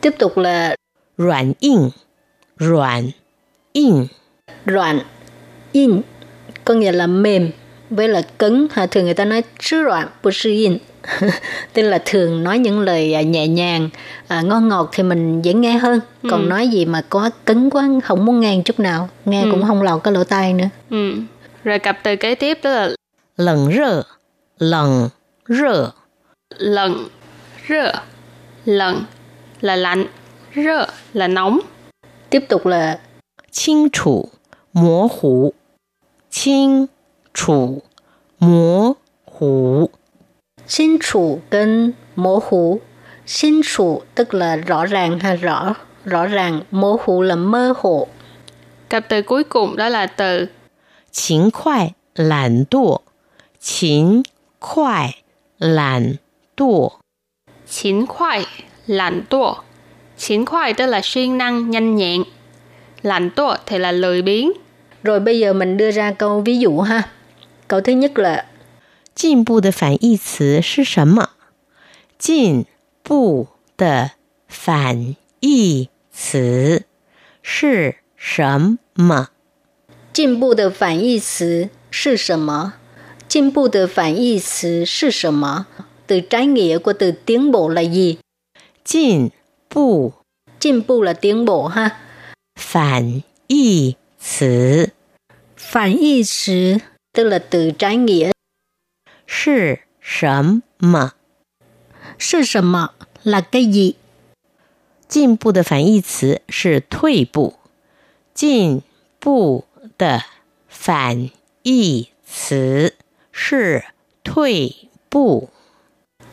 [0.00, 0.76] Tiếp tục là
[1.18, 1.90] ruan in,
[2.58, 3.10] ruan
[3.72, 4.06] in.
[4.66, 5.00] Ruan
[5.72, 6.02] in
[6.69, 7.51] có nghĩa là mềm
[7.89, 8.67] với là cứng.
[8.71, 10.77] Ha, thường người ta nói chứ đoạn,不是 in.
[11.73, 13.89] Tức là thường nói những lời à, nhẹ nhàng,
[14.27, 15.99] à, ngon ngọt thì mình dễ nghe hơn.
[16.29, 19.81] Còn nói gì mà có cứng quá không muốn nghe chút nào, nghe cũng không
[19.81, 20.69] lọt cái lỗ tai nữa.
[20.89, 21.13] Ừ.
[21.63, 22.89] Rồi cặp từ kế tiếp đó là
[23.37, 24.03] 冷热，
[24.59, 25.09] 冷
[25.47, 25.91] 热，
[26.57, 26.93] lận,
[27.69, 27.91] rơ.
[28.65, 28.95] Lận
[29.61, 30.05] là lạnh,
[30.55, 31.59] rơ là nóng.
[32.29, 32.99] Tiếp tục là
[33.51, 34.29] 清楚，
[34.71, 35.53] 模糊，
[36.29, 36.89] 清
[37.33, 37.83] 楚，
[38.37, 38.95] 模
[39.25, 39.89] 糊，
[40.67, 42.81] xin chủ跟模糊.
[43.25, 48.07] Xin chủ tức là rõ ràng hay rõ, rõ ràng,模糊 là mơ hồ.
[48.89, 50.47] Cặp từ cuối cùng đó là từ
[51.11, 53.01] 勤快，懒惰，
[53.59, 54.23] 勤
[54.59, 55.11] 快，
[55.59, 56.17] 懒
[56.55, 56.91] 惰，
[57.67, 58.45] chín khoai,
[58.85, 59.55] lạnh tua.
[60.17, 62.23] Chín khoai tức là siêng năng, nhanh nhẹn.
[63.01, 64.51] Lạnh tua thì là lười biếng.
[65.03, 67.09] Rồi bây giờ mình đưa ra câu ví dụ ha.
[67.67, 68.45] Câu thứ nhất là
[69.15, 71.29] 进步的反义词是什么？
[72.19, 72.65] 进
[73.03, 74.11] 步的
[74.49, 76.83] 反义词
[77.41, 79.29] 是什么？
[80.13, 82.73] 进步的反义词是什么？
[83.27, 85.65] 进步的反义词是什么？
[86.07, 88.17] Từ trái nghĩa của từ tiến bộ là gì?
[88.83, 89.31] 进
[89.69, 90.13] 步
[90.59, 91.99] Tiến bộ là tiến bộ ha.
[92.55, 94.91] 反义 词
[95.57, 96.79] Phản y词
[97.13, 98.31] tức là từ trái nghĩa
[99.25, 101.13] 是什么？
[102.17, 102.93] 是什么
[103.23, 103.95] là cái gì?
[105.07, 107.55] 进步的反义词是退步。
[108.33, 108.83] 进
[109.19, 109.65] 步
[109.97, 110.23] 的
[110.67, 111.29] 反
[111.63, 112.95] 义词
[113.31, 113.85] 是
[114.23, 115.49] 退步。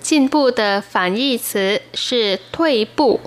[0.00, 3.20] 进步的反义词是退步。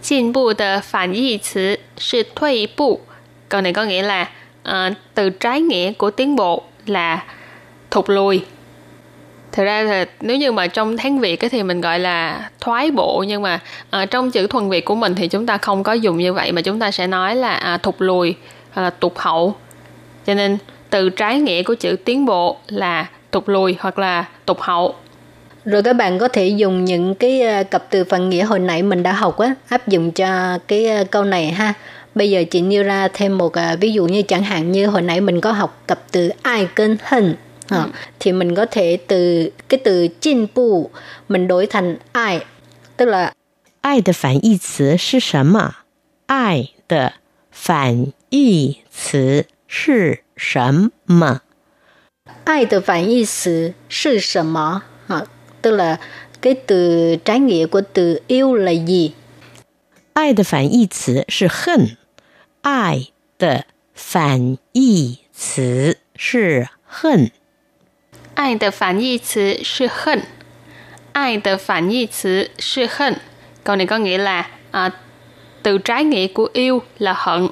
[0.00, 3.00] 进步的反义词是退步.
[3.49, 4.29] Câu này có nghĩa là
[4.69, 7.23] uh, từ trái nghĩa của tiến bộ là
[7.91, 8.45] thụt lùi.
[9.51, 13.23] thực ra là nếu như mà trong tháng việt thì mình gọi là thoái bộ
[13.27, 13.59] nhưng mà
[13.89, 16.51] à, trong chữ thuần việt của mình thì chúng ta không có dùng như vậy
[16.51, 18.35] mà chúng ta sẽ nói là à, thụt lùi
[18.71, 19.55] hoặc là tụt hậu.
[20.25, 20.57] Cho nên
[20.89, 24.95] từ trái nghĩa của chữ tiến bộ là tụt lùi hoặc là tụt hậu.
[25.65, 28.83] Rồi các bạn có thể dùng những cái ờ, cặp từ phần nghĩa hồi nãy
[28.83, 31.73] mình đã học á áp dụng cho cái câu này ha.
[32.18, 35.02] bây giờ chị nêu ra thêm một uh, ví dụ như chẳng hạn như hồi
[35.02, 37.34] nãy mình có học cặp từ ai cân hình
[37.68, 37.86] à,
[38.20, 40.90] thì mình có thể từ cái từ tiến bộ
[41.28, 42.40] mình đổi thành ai
[42.96, 43.32] tức là
[43.80, 45.74] 爱的反义词是什么？
[46.26, 47.12] 爱的
[47.52, 51.40] 反义词是什么？
[52.44, 54.82] 爱的反义词是什么？
[55.08, 55.26] à,
[55.62, 55.98] tức là
[56.40, 59.12] cái từ trái nghĩa của từ yêu là gì?
[60.14, 61.96] 爱的反义词是恨，
[62.68, 62.98] 爱
[63.38, 67.30] 的反义词是恨。
[68.34, 70.22] 爱的反义词是恨，
[71.12, 73.16] 爱的反义词是恨。
[73.64, 74.90] Câu này có nghĩa là à,
[75.62, 77.48] từ trái nghĩa của yêu là hận.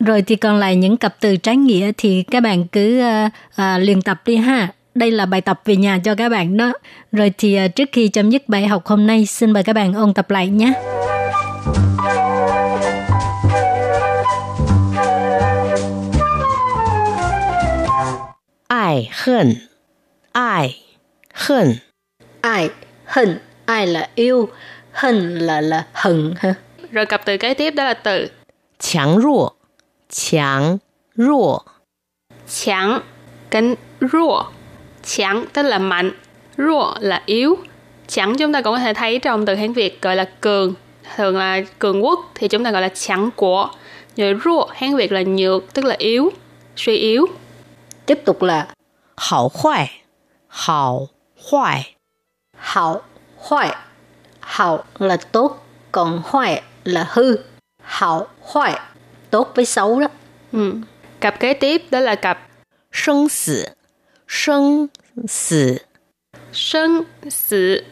[0.00, 3.62] Rồi thì còn lại những cặp từ trái nghĩa thì các bạn cứ uh, uh,
[3.78, 4.68] luyện tập đi ha.
[4.94, 6.72] Đây là bài tập về nhà cho các bạn đó.
[7.12, 9.94] Rồi thì uh, trước khi chấm dứt bài học hôm nay, xin mời các bạn
[9.94, 10.72] ôn tập lại nhé.
[18.92, 19.56] 爱恨，
[20.32, 20.76] 爱
[21.32, 21.78] 恨，
[22.42, 22.70] 爱
[23.04, 24.48] 恨，爱 là yêu,
[24.92, 26.54] hận là là hận ha.
[26.90, 28.28] Rồi cặp từ kế tiếp đó là từ
[28.78, 29.52] 强弱，
[30.10, 30.78] 强
[31.16, 31.62] 弱，
[32.46, 33.00] 强
[33.50, 34.42] 跟 rua.
[35.02, 36.10] 强 tức là mạnh,
[36.56, 37.56] rua là yếu.
[38.06, 40.74] Chẳng chúng ta cũng có thể thấy trong từ Hán Việt gọi là cường.
[41.16, 43.70] Thường là cường quốc thì chúng ta gọi là chẳng của.
[44.16, 46.32] Rồi rua Hán Việt là nhược tức là yếu,
[46.76, 47.26] suy yếu.
[48.06, 48.68] Tiếp tục là
[49.16, 49.88] 好坏，
[50.48, 51.96] 好坏，
[52.56, 53.02] hảo,
[53.36, 53.76] hoại.
[54.40, 57.36] Hảo là tốt, còn hoại là hư.
[57.82, 58.80] Hảo, hoại,
[59.30, 60.06] tốt với xấu đó.
[60.52, 60.74] Ừ.
[61.20, 62.48] Cặp kế tiếp đó là cặp
[62.92, 63.72] 生死，
[64.26, 64.88] 生
[65.26, 65.80] 死，
[66.52, 67.84] sinh sự.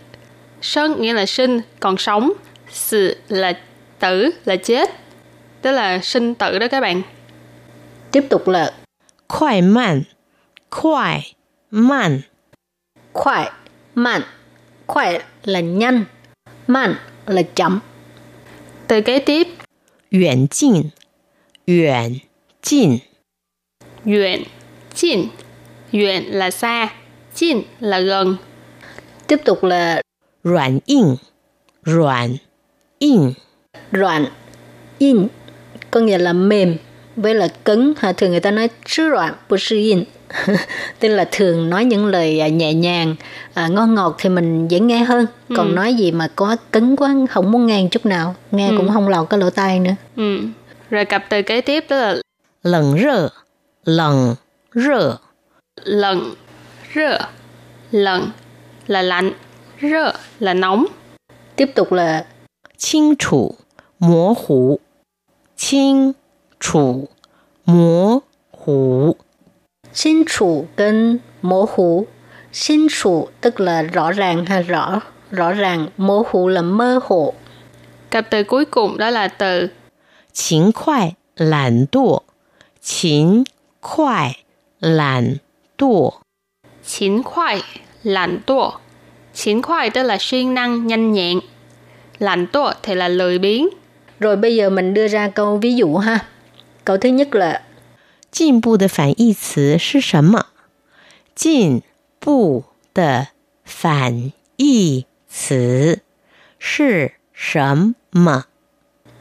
[0.62, 2.32] Sinh nghĩa là sinh, còn sống.
[2.70, 3.52] Sự là
[3.98, 4.90] tử, là chết.
[5.62, 7.02] Đó là sinh tử đó các bạn.
[8.10, 8.72] Tiếp tục là
[10.70, 11.22] 快
[11.70, 12.22] 慢，
[13.12, 13.50] 快
[13.94, 14.22] 慢， khoai, man.
[14.86, 16.04] Khoai là nhanh,
[16.66, 16.94] man
[17.26, 17.80] là chậm.
[18.86, 19.48] Từ kế tiếp
[20.10, 20.92] 远近，
[21.66, 22.20] 远
[22.62, 23.00] 近，
[24.04, 24.44] Yuan,
[24.94, 25.28] Jin.
[25.92, 26.94] Yuan là xa,
[27.34, 28.36] Jin là gần.
[29.26, 30.00] Tiếp tục là
[30.42, 31.16] 软硬，
[31.82, 32.38] 软
[32.98, 33.34] 硬，
[33.90, 34.26] 软,
[34.98, 35.28] in,
[35.90, 36.76] có nghĩa là mềm
[37.16, 37.92] với là cứng.
[37.98, 40.04] Ha, thường người ta nói chứ软,不是 in.
[41.00, 43.16] Tức là thường nói những lời à, nhẹ nhàng,
[43.54, 45.26] à, ngon ngọt thì mình dễ nghe hơn.
[45.56, 45.72] Còn Ừ.
[45.74, 48.74] nói gì mà có cứng quá không muốn nghe chút nào, nghe Ừ.
[48.76, 49.94] cũng không lọt cái lỗ tai nữa.
[50.16, 50.38] Ừ.
[50.90, 52.22] Rồi cặp từ kế tiếp đó là
[52.62, 53.28] 冷热，
[53.84, 54.36] 冷
[54.72, 55.18] 热，
[55.84, 56.18] lận,
[56.94, 57.18] rơ.
[57.92, 58.22] Lận
[58.86, 59.32] là lạnh,
[59.82, 60.86] rơ là nóng.
[61.56, 62.24] Tiếp tục là
[62.78, 63.56] 清楚，
[63.98, 64.80] 模糊，
[65.56, 66.14] 清
[66.60, 67.08] 楚，
[67.64, 69.16] 模糊，
[69.93, 72.05] Xin chủ 跟 mô hồ.
[72.53, 75.01] Xin chủ tức là rõ ràng hay rõ.
[75.31, 77.33] Rõ ràng, mô hồ là mơ hồ.
[78.11, 79.67] Cặp từ cuối cùng đó là từ
[80.33, 82.19] Chính khoai lản đùa.
[82.81, 83.43] Chính
[83.81, 84.43] khoai
[84.79, 85.35] lản
[85.77, 86.09] đùa.
[86.85, 87.61] Chính khoai
[88.03, 88.71] lản đùa.
[89.33, 91.39] Chính khoai tức là siêng năng, nhanh nhẹn.
[92.19, 93.69] Lạnh đùa thì là lười biếng.
[94.19, 96.19] Rồi bây giờ mình đưa ra câu ví dụ ha.
[96.85, 97.61] Câu thứ nhất là
[98.30, 100.46] 进步的反义词是什么？
[101.34, 101.82] 进
[102.18, 103.28] 步的
[103.64, 106.00] 反义词
[106.58, 108.44] 是什么？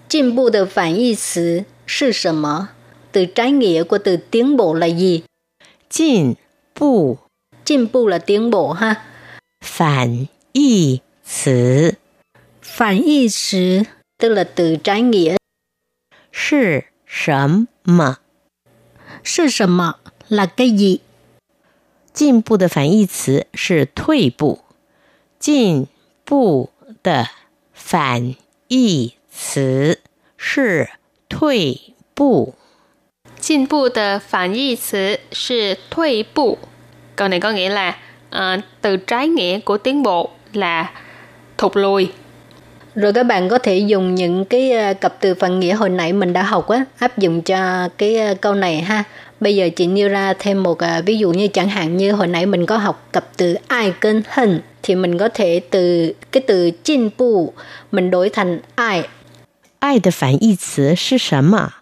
[0.07, 2.69] 进步的反义词是什么?
[3.11, 5.23] Từ trái nghĩa của từ tiến bộ là gì?
[5.89, 6.35] 进
[6.73, 7.19] 步
[7.65, 9.03] Tiến bộ là tiến bộ ha.
[9.61, 11.95] 反义词
[12.61, 13.85] Phản y词
[14.17, 15.37] tức là từ trái nghĩa.
[16.31, 18.17] 是什么？
[19.23, 19.95] Sự 什么
[20.27, 21.01] là cái gì?
[22.13, 24.59] 进步的反义词是退步。
[25.39, 25.87] 进
[26.23, 26.69] 步
[27.03, 27.29] 的
[27.73, 28.35] 反
[28.67, 29.99] 义词
[30.37, 30.89] 是
[31.27, 32.55] 退步。
[33.47, 36.57] Tiến bộ的phản义词是退步.
[37.15, 37.97] Câu này có nghĩa là
[38.29, 40.91] ờ, từ trái nghĩa của tiến bộ là
[41.57, 42.11] thụt lùi.
[42.95, 46.13] Rồi các bạn có thể dùng những cái ờ, cặp từ phần nghĩa hồi nãy
[46.13, 49.03] mình đã học á, áp dụng cho cái ờ, câu này ha.
[49.39, 52.27] Bây giờ chị nêu ra thêm một à, ví dụ như chẳng hạn như hồi
[52.27, 56.43] nãy mình có học cặp từ ai cân hận thì mình có thể từ cái
[56.47, 57.53] từ tiến bộ
[57.91, 59.03] mình đổi thành ai.
[59.79, 61.73] 爱的反义词是什么？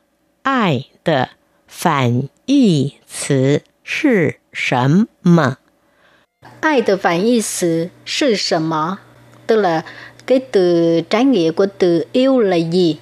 [0.41, 1.29] 爱的
[1.69, 5.58] 反义词是什么？
[6.62, 8.97] Ai từ phản ý sự là 什么?
[9.47, 9.84] Tức là
[10.27, 12.97] cái từ trái nghĩa của từ yêu là gì?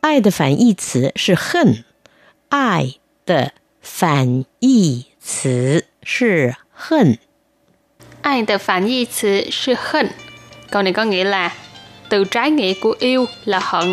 [0.00, 1.84] 爱的反义词是恨，
[2.48, 2.94] 爱
[3.26, 7.18] 的反义词是恨。
[8.22, 10.08] Ai từ phản义词là hận.
[10.70, 11.54] Câu này có nghĩa là
[12.08, 13.92] từ trái nghĩa của yêu là hận.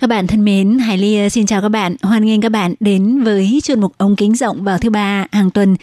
[0.00, 1.96] Các bạn thân mến, Hải Ly ờ, xin chào các bạn.
[2.02, 5.50] Hoan nghênh các bạn đến với chuyên mục ống kính rộng vào thứ ba hàng
[5.50, 5.76] tuần.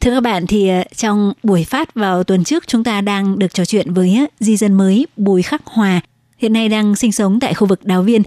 [0.00, 3.54] Thưa các bạn thì ờ, trong buổi phát vào tuần trước chúng ta đang được
[3.54, 6.00] trò chuyện với ờ, di dân mới Bùi Khắc Hòa,
[6.38, 8.22] hiện nay đang sinh sống tại khu vực Đào Viên.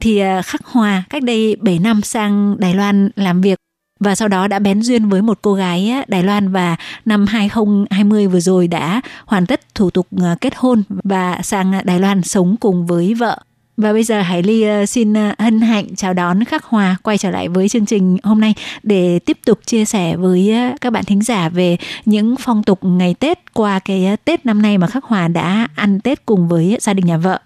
[0.00, 3.58] Thì Khắc Hòa cách đây 7 năm sang Đài Loan làm việc
[4.00, 8.26] và sau đó đã bén duyên với một cô gái Đài Loan và năm 2020
[8.26, 10.06] vừa rồi đã hoàn tất thủ tục
[10.40, 13.38] kết hôn và sang Đài Loan sống cùng với vợ.
[13.80, 17.48] Và bây giờ Hải Ly xin hân hạnh chào đón Khắc Hòa quay trở lại
[17.48, 21.48] với chương trình hôm nay để tiếp tục chia sẻ với các bạn thính giả
[21.48, 25.68] về những phong tục ngày Tết qua cái Tết năm nay mà Khắc Hòa đã
[25.74, 27.40] ăn Tết cùng với gia đình nhà vợ.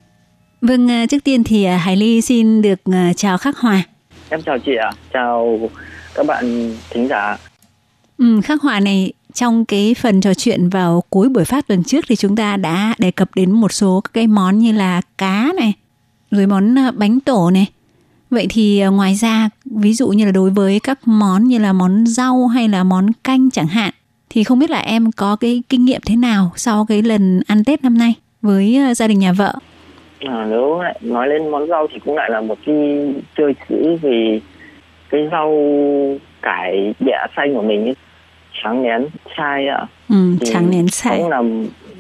[0.60, 2.80] Vâng, trước tiên thì Hải Ly xin được
[3.16, 3.82] chào Khắc Hòa.
[4.28, 5.60] Em chào chị ạ, chào
[6.14, 7.36] các bạn thính giả.
[8.18, 12.04] Ừ, Khắc Hòa này trong cái phần trò chuyện vào cuối buổi phát tuần trước
[12.08, 15.52] thì chúng ta đã đề cập đến một số các cái món như là cá
[15.56, 15.72] này,
[16.34, 17.66] rồi món bánh tổ này.
[18.30, 22.06] Vậy thì ngoài ra, ví dụ như là đối với các món như là món
[22.06, 23.94] rau hay là món canh chẳng hạn,
[24.30, 27.64] thì không biết là em có cái kinh nghiệm thế nào sau cái lần ăn
[27.64, 29.54] Tết năm nay với gia đình nhà vợ?
[30.20, 32.74] À, nếu nói lên món rau thì cũng lại là một cái
[33.36, 34.40] chơi chữ vì
[35.10, 35.52] cái rau
[36.42, 37.94] cải bẹ xanh của mình ấy,
[38.82, 39.86] nén chai ạ.
[40.08, 41.18] Ừ, trắng nén chai.
[41.18, 41.38] Cũng là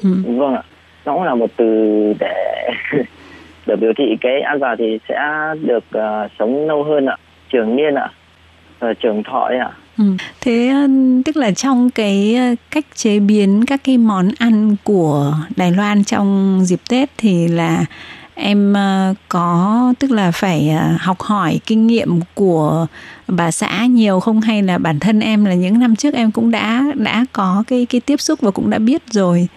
[0.02, 0.14] ừ.
[0.26, 0.62] vâng ạ.
[1.04, 1.64] Nó cũng là một từ
[2.20, 2.68] để
[3.66, 5.18] để biểu thị cái ăn vào thì sẽ
[5.62, 7.16] được uh, sống lâu hơn ạ,
[7.52, 8.10] trường niên ạ,
[8.78, 9.70] ờ, trường thọ ạ.
[9.98, 10.04] Ừ.
[10.40, 10.88] Thế ờ,
[11.24, 12.36] tức là trong cái
[12.70, 17.84] cách chế biến các cái món ăn của Đài Loan trong dịp Tết thì là
[18.34, 18.74] em
[19.28, 22.86] có tức là phải học hỏi kinh nghiệm của
[23.28, 26.50] bà xã nhiều không hay là bản thân em là những năm trước em cũng
[26.50, 29.48] đã đã có cái cái tiếp xúc và cũng đã biết rồi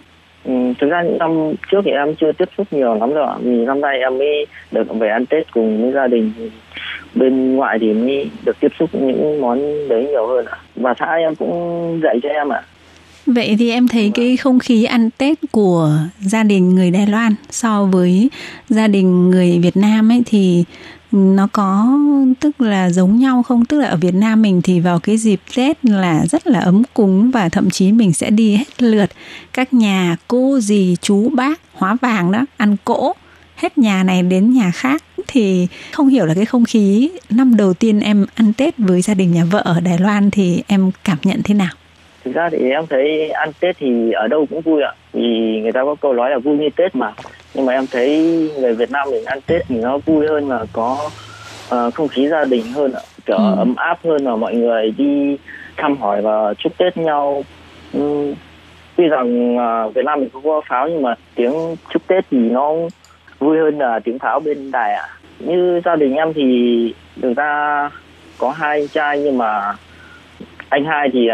[0.47, 3.65] Ừ, thực ra những năm trước thì em chưa tiếp xúc nhiều lắm rồi vì
[3.65, 6.31] năm nay em mới được về ăn tết cùng với gia đình.
[7.15, 10.57] Bên ngoại thì mới được tiếp xúc những món đấy nhiều hơn ạ.
[10.75, 12.61] Và xã em cũng dạy cho em ạ.
[13.25, 17.35] Vậy thì em thấy cái không khí ăn Tết của gia đình người Đài Loan
[17.49, 18.29] so với
[18.69, 20.63] gia đình người Việt Nam ấy thì
[21.11, 21.97] nó có,
[22.39, 23.65] tức là giống nhau không?
[23.65, 26.83] Tức là ở Việt Nam mình thì vào cái dịp Tết là rất là ấm
[26.93, 29.09] cúng và thậm chí mình sẽ đi hết lượt
[29.53, 33.13] các nhà cô, dì, chú, bác, hóa vàng đó, ăn cỗ
[33.55, 37.73] hết nhà này đến nhà khác thì không hiểu là cái không khí năm đầu
[37.73, 41.17] tiên em ăn Tết với gia đình nhà vợ ở Đài Loan thì em cảm
[41.23, 41.69] nhận thế nào?
[42.27, 45.71] thực ra thì em thấy ăn tết thì ở đâu cũng vui ạ vì người
[45.71, 47.13] ta có câu nói là vui như tết mà
[47.57, 48.09] nhưng mà em thấy
[48.59, 51.09] người việt nam mình ăn tết thì nó vui hơn và có
[51.75, 53.01] uh, không khí gia đình hơn ạ.
[53.25, 53.55] Kiểu ừ.
[53.57, 55.37] ấm áp hơn và mọi người đi
[55.77, 57.43] thăm hỏi và chúc tết nhau.
[57.97, 58.33] Uhm,
[58.95, 62.37] tuy rằng uh, việt nam mình không có pháo nhưng mà tiếng chúc tết thì
[62.37, 62.73] nó
[63.39, 65.07] vui hơn là tiếng pháo bên đài ạ.
[65.39, 67.89] Như gia đình em thì thực ra
[68.37, 69.75] có hai trai nhưng mà
[70.69, 71.27] anh hai thì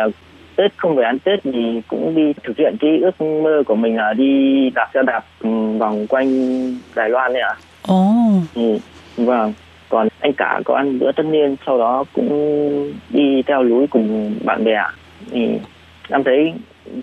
[0.56, 3.98] Tết không về ăn Tết thì cũng đi thực hiện cái ước mơ của mình
[3.98, 6.30] là đi đạp xe đạp ừ, vòng quanh
[6.96, 7.56] Đài Loan đấy ạ.
[7.88, 8.06] Ồ.
[8.56, 8.78] Ừ,
[9.18, 9.54] vâng.
[9.90, 12.30] Còn anh cả có ăn bữa tất niên sau đó cũng
[13.10, 14.84] đi theo núi cùng bạn bè.
[15.32, 15.40] Ừ.
[16.10, 16.54] Em thấy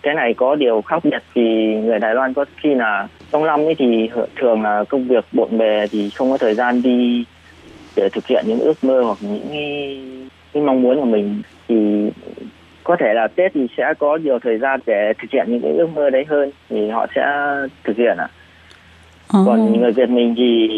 [0.03, 3.61] cái này có điều khác biệt vì người Đài Loan có khi là trong năm
[3.61, 7.25] ấy thì thường là công việc bộn bề thì không có thời gian đi
[7.97, 9.49] để thực hiện những ước mơ hoặc những
[10.53, 12.11] cái mong muốn của mình thì
[12.91, 15.73] có thể là Tết thì sẽ có nhiều thời gian để thực hiện những cái
[15.73, 17.23] ước mơ đấy hơn thì họ sẽ
[17.85, 18.29] thực hiện ạ.
[19.29, 19.39] À.
[19.41, 19.47] Oh.
[19.47, 20.69] Còn người Việt mình thì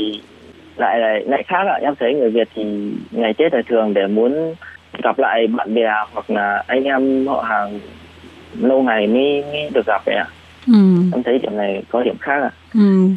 [0.76, 1.78] lại lại lại khác ạ.
[1.82, 4.54] Em thấy người Việt thì ngày Tết là thường để muốn
[5.02, 7.80] gặp lại bạn bè hoặc là anh em họ hàng
[8.60, 10.26] lâu ngày mới, mới được gặp vậy ạ.
[10.66, 10.72] Ừ.
[11.12, 12.50] Em thấy điểm này có điểm khác ạ.
[12.74, 13.08] Ừ.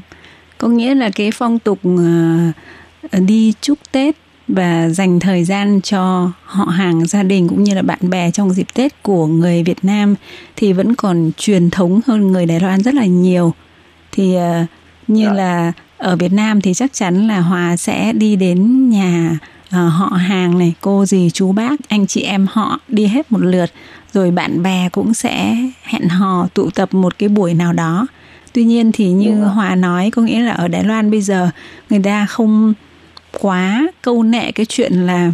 [0.57, 4.15] Có nghĩa là cái phong tục uh, đi chúc Tết
[4.47, 8.53] và dành thời gian cho họ hàng gia đình cũng như là bạn bè trong
[8.53, 10.15] dịp Tết của người Việt Nam
[10.55, 13.53] thì vẫn còn truyền thống hơn người Đài Loan rất là nhiều.
[14.11, 14.67] Thì uh,
[15.07, 15.33] như dạ.
[15.33, 19.37] là ở Việt Nam thì chắc chắn là Hòa sẽ đi đến nhà
[19.67, 23.41] uh, họ hàng này, cô dì chú bác, anh chị em họ đi hết một
[23.41, 23.71] lượt
[24.13, 28.07] rồi bạn bè cũng sẽ hẹn hò tụ tập một cái buổi nào đó.
[28.53, 31.49] Tuy nhiên thì như Hòa nói có nghĩa là ở Đài Loan bây giờ
[31.89, 32.73] người ta không
[33.39, 35.31] quá câu nệ cái chuyện là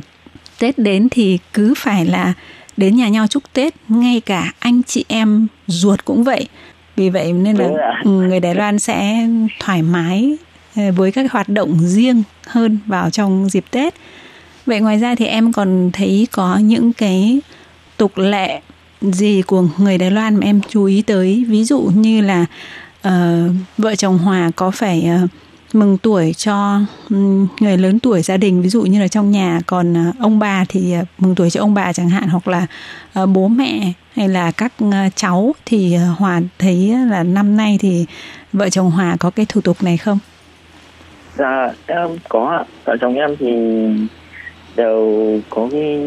[0.60, 2.34] Tết đến thì cứ phải là
[2.78, 6.48] đến nhà nhau chúc Tết, ngay cả anh chị em ruột cũng vậy.
[6.96, 7.68] Vì vậy nên là
[8.04, 9.28] ừ, người Đài Loan sẽ
[9.60, 10.38] thoải mái
[10.76, 13.94] ờ, với các hoạt động riêng hơn vào trong dịp Tết.
[14.66, 17.40] Vậy ngoài ra thì em còn thấy có những cái
[17.98, 18.62] tục lệ
[19.02, 22.46] gì của người Đài Loan mà em chú ý tới, ví dụ như là
[23.08, 25.30] uh, vợ chồng Hòa có phải uh,
[25.76, 26.80] mừng tuổi cho
[27.60, 30.66] người lớn tuổi gia đình ví dụ như là trong nhà còn ờ, ông bà
[30.70, 32.68] thì ờ, mừng tuổi cho ông bà chẳng hạn, hoặc là
[33.14, 34.74] ờ, bố mẹ hay là các
[35.16, 38.06] cháu thì Hòa thấy là năm nay thì
[38.54, 40.20] vợ chồng Hòa có cái thủ tục này không?
[41.38, 43.52] Dạ em có vợ chồng em thì
[44.76, 46.00] đều có cái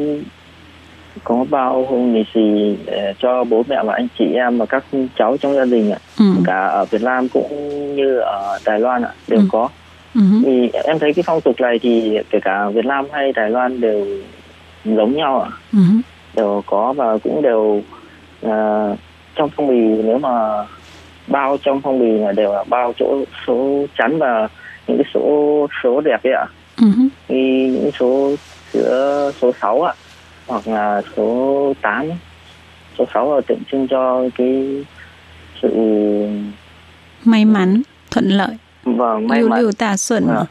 [1.25, 2.77] có bao hôn lì xì
[3.19, 4.85] cho bố mẹ và anh chị em và các
[5.19, 6.25] cháu trong gia đình ạ ừ.
[6.45, 7.49] cả ở Việt Nam cũng
[7.97, 9.47] như ở Đài Loan ạ đều ừ.
[9.53, 9.69] có
[10.15, 10.21] ừ.
[10.45, 13.81] thì em thấy cái phong tục này thì kể cả Việt Nam hay Đài Loan
[13.81, 14.07] đều
[14.85, 15.79] giống nhau ạ ừ.
[16.37, 17.83] đều có và cũng đều
[18.47, 18.99] uh,
[19.35, 20.65] trong phong bì nếu mà
[21.27, 24.49] bao trong phong bì là đều là bao chỗ số chắn và
[24.87, 26.47] những cái số số đẹp ấy ạ
[26.77, 26.87] ừ.
[27.29, 28.35] Thì những số
[28.73, 29.95] giữa số 6 ạ
[30.47, 32.11] hoặc là số 8
[32.99, 34.85] số 6 là tượng trưng cho cái
[35.63, 35.71] sự
[37.25, 40.45] may mắn thuận lợi vâng may lưu mắn lưu tà xuân à.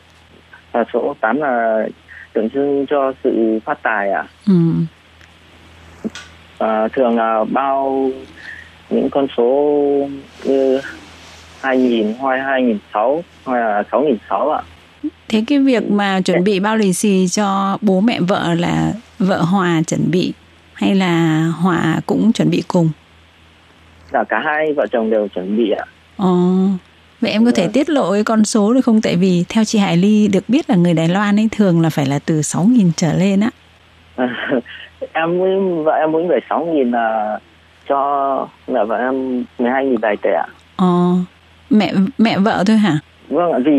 [0.71, 1.85] và số 8 là
[2.33, 4.27] tượng trưng cho sự phát tài ạ à.
[4.47, 4.53] ừ.
[6.57, 8.09] à, thường là bao
[8.89, 9.73] những con số
[10.43, 10.81] như
[11.61, 14.61] 2000 hoặc 2006 hoặc là 6006 ạ
[15.29, 19.41] Thế cái việc mà chuẩn bị bao lì xì cho bố mẹ vợ là vợ
[19.41, 20.33] Hòa chuẩn bị
[20.73, 22.89] hay là Hòa cũng chuẩn bị cùng?
[24.11, 25.85] Là cả hai vợ chồng đều chuẩn bị ạ.
[26.17, 26.67] Ồ,
[27.21, 29.01] vậy em có thể tiết lộ cái con số được không?
[29.01, 31.89] Tại vì theo chị Hải Ly được biết là người Đài Loan ấy thường là
[31.89, 33.49] phải là từ 6.000 trở lên á.
[35.13, 37.39] em với vợ em muốn về 6.000 là
[37.89, 40.47] cho mẹ vợ em 12.000 tài tệ ạ.
[40.75, 41.15] Ồ,
[41.69, 42.97] mẹ mẹ vợ thôi hả?
[43.29, 43.71] Vâng ạ, vì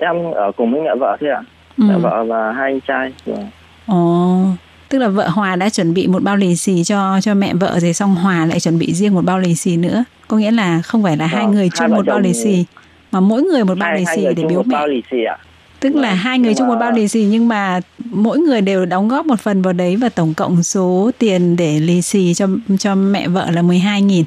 [0.00, 1.42] em ở cùng với mẹ vợ thôi ạ.
[1.78, 1.84] Ừ.
[1.84, 3.12] Mẹ vợ và hai anh trai.
[3.26, 3.48] Vâng.
[3.86, 4.44] Ồ,
[4.88, 7.80] tức là vợ Hòa đã chuẩn bị một bao lì xì cho cho mẹ vợ
[7.80, 10.04] rồi xong Hòa lại chuẩn bị riêng một bao lì xì nữa.
[10.28, 12.64] Có nghĩa là không phải là vâng, hai người chung một bao lì xì
[13.12, 14.74] mà mỗi người một bao hai, lì xì để biếu mẹ.
[14.74, 15.36] Bao lì xì ạ.
[15.80, 16.74] Tức là vâng, hai người chung mà...
[16.74, 19.96] một bao lì xì nhưng mà mỗi người đều đóng góp một phần vào đấy
[19.96, 22.46] và tổng cộng số tiền để lì xì cho
[22.78, 24.24] cho mẹ vợ là 12 nghìn.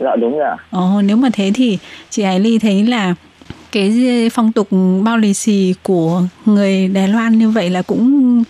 [0.00, 0.56] Dạ đúng rồi.
[0.70, 1.78] Ồ, nếu mà thế thì
[2.10, 3.14] chị Hải Ly thấy là
[3.74, 4.68] cái phong tục
[5.02, 8.44] bao lì xì của người Đài Loan như vậy là cũng,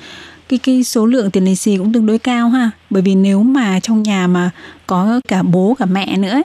[0.48, 2.70] cái cái số lượng tiền lì xì cũng tương đối cao ha.
[2.90, 4.50] Bởi vì nếu mà trong nhà mà
[4.86, 6.42] có cả bố, cả mẹ nữa,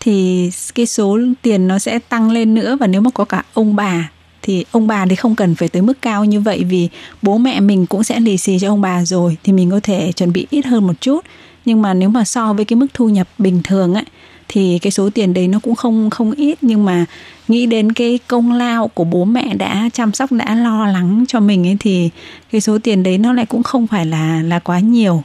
[0.00, 2.76] thì cái số tiền nó sẽ tăng lên nữa.
[2.80, 4.10] Và nếu mà có cả ông bà,
[4.42, 6.64] thì ông bà thì không cần phải tới mức cao như vậy.
[6.64, 6.88] Vì
[7.22, 10.12] bố mẹ mình cũng sẽ lì xì cho ông bà rồi, thì mình có thể
[10.12, 11.24] chuẩn bị ít hơn một chút.
[11.64, 14.04] Nhưng mà nếu mà so với cái mức thu nhập bình thường ấy
[14.52, 16.58] thì cái số tiền đấy nó cũng không không ít.
[16.62, 17.04] Nhưng mà
[17.48, 21.40] nghĩ đến cái công lao của bố mẹ đã chăm sóc, đã lo lắng cho
[21.40, 22.10] mình ấy, thì
[22.52, 25.22] cái số tiền đấy nó lại cũng không phải là là quá nhiều.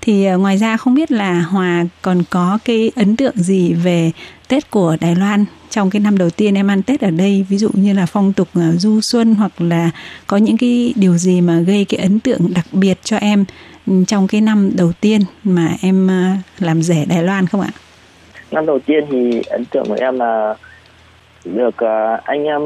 [0.00, 4.10] Thì ờ, ngoài ra không biết là hòa còn có cái ấn tượng gì về
[4.48, 5.44] tết của đài loan?
[5.70, 8.32] Trong cái năm đầu tiên em ăn tết ở đây, ví dụ như là phong
[8.32, 9.90] tục ờ, du xuân hoặc là
[10.26, 13.44] có những cái điều gì mà gây cái ấn tượng đặc biệt cho em
[13.86, 16.24] ừ, trong cái năm đầu tiên mà em ờ,
[16.58, 17.70] làm rể Đài Loan không ạ?
[18.50, 20.54] Năm đầu tiên thì ấn tượng của em là
[21.44, 21.74] được
[22.24, 22.60] anh em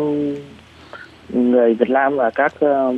[1.28, 2.53] người Việt Nam và các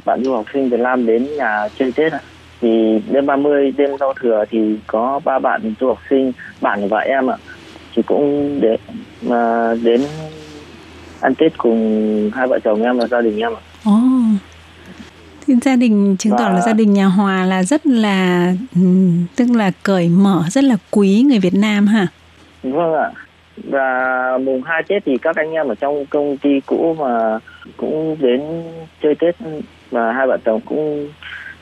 [0.04, 2.20] bạn du học sinh Việt Nam đến nhà chơi Tết ạ
[2.60, 6.98] thì đêm 30 đêm giao thừa thì có ba bạn du học sinh bạn và
[6.98, 7.36] em ạ
[7.94, 8.76] thì cũng để
[9.22, 10.00] mà đến
[11.20, 13.60] ăn Tết cùng hai vợ chồng em và gia đình em ạ.
[13.84, 13.92] Ồ.
[13.92, 14.40] Oh.
[15.46, 16.38] Thì gia đình chứng và...
[16.38, 18.52] tỏ là gia đình nhà Hòa là rất là
[19.36, 22.06] tức là cởi mở, rất là quý người Việt Nam hả?
[22.62, 23.10] Vâng ạ.
[23.64, 27.38] Và mùng 2 Tết thì các anh em ở trong công ty cũ mà
[27.76, 28.40] cũng đến
[29.02, 29.36] chơi Tết
[29.90, 31.08] và hai vợ chồng cũng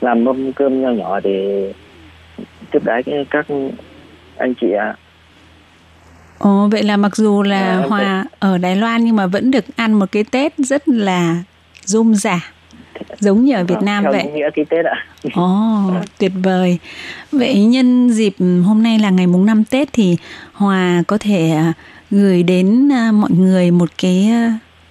[0.00, 1.72] làm mâm cơm nhỏ nhỏ để
[2.70, 3.46] tiếp đái các
[4.36, 4.96] anh chị ạ.
[6.38, 9.64] Ồ, vậy là mặc dù là à, Hòa ở Đài Loan nhưng mà vẫn được
[9.76, 11.36] ăn một cái Tết rất là
[11.84, 12.40] rôm rả
[13.20, 14.30] giống như ở Việt Nam vậy.
[14.34, 15.06] nghĩa cái Tết ạ.
[15.34, 16.78] Ồ, tuyệt vời.
[17.32, 20.16] Vậy nhân dịp hôm nay là ngày mùng 5 Tết thì
[20.52, 21.72] Hòa có thể à,
[22.10, 24.30] gửi đến à, mọi người một cái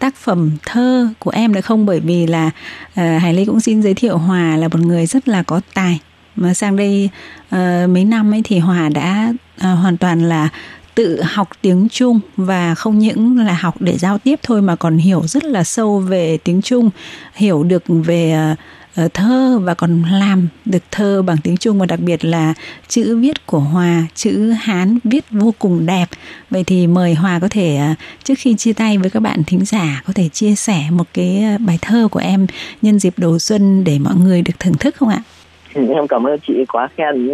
[0.04, 3.82] tác phẩm thơ của em được không bởi vì là uh, Hải Ly cũng xin
[3.82, 6.00] giới thiệu Hòa là một người rất là có tài
[6.36, 7.10] mà sang đây
[7.56, 10.50] uh, mấy năm ấy thì Hòa đã uh, hoàn toàn là
[10.96, 14.98] tự học tiếng Trung và không những là học để giao tiếp thôi mà còn
[14.98, 16.90] hiểu rất là sâu về tiếng Trung,
[17.34, 18.56] hiểu được về ờ,
[18.96, 22.54] ờ, thơ và còn làm được thơ bằng tiếng Trung và đặc biệt là
[22.88, 26.06] chữ viết của Hòa, chữ Hán viết vô cùng đẹp.
[26.50, 29.66] Vậy thì mời Hòa có thể ờ, trước khi chia tay với các bạn thính
[29.66, 32.48] giả có thể chia sẻ một cái bài thơ của em
[32.82, 35.22] nhân dịp đầu xuân để mọi người được thưởng thức không ạ?
[35.74, 37.28] Em cảm ơn chị quá khen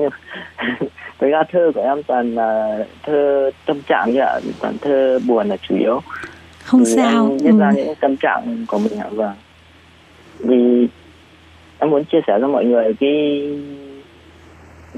[1.20, 5.50] với ra thơ của em toàn là thơ tâm trạng như ạ toàn thơ buồn
[5.50, 6.02] là chủ yếu.
[6.64, 7.38] Không vì sao.
[7.42, 7.60] viết ừ.
[7.60, 9.34] ra những tâm trạng của mình ạ vâng.
[10.40, 10.88] Vì
[11.80, 13.42] em muốn chia sẻ cho mọi người cái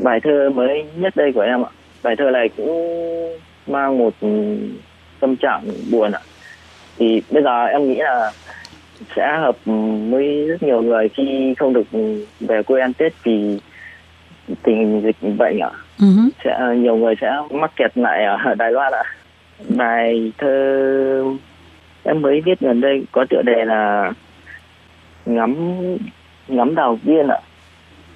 [0.03, 1.69] bài thơ mới nhất đây của em ạ.
[2.03, 2.97] Bài thơ này cũng
[3.67, 4.13] mang một
[5.19, 5.61] tâm trạng
[5.91, 6.21] buồn ạ.
[6.97, 8.31] Thì bây giờ em nghĩ là
[9.15, 9.57] sẽ hợp
[10.11, 11.87] với rất nhiều người khi không được
[12.39, 13.59] về quê ăn tết vì
[14.63, 15.71] tình dịch bệnh ạ
[16.01, 16.29] uh-huh.
[16.43, 19.03] sẽ, nhiều người sẽ mắc kẹt lại ở Đài Loan ạ.
[19.77, 21.23] Bài thơ
[22.03, 24.11] em mới viết gần đây có tựa đề là
[25.25, 25.55] ngắm
[26.47, 27.39] ngắm đào viên ạ.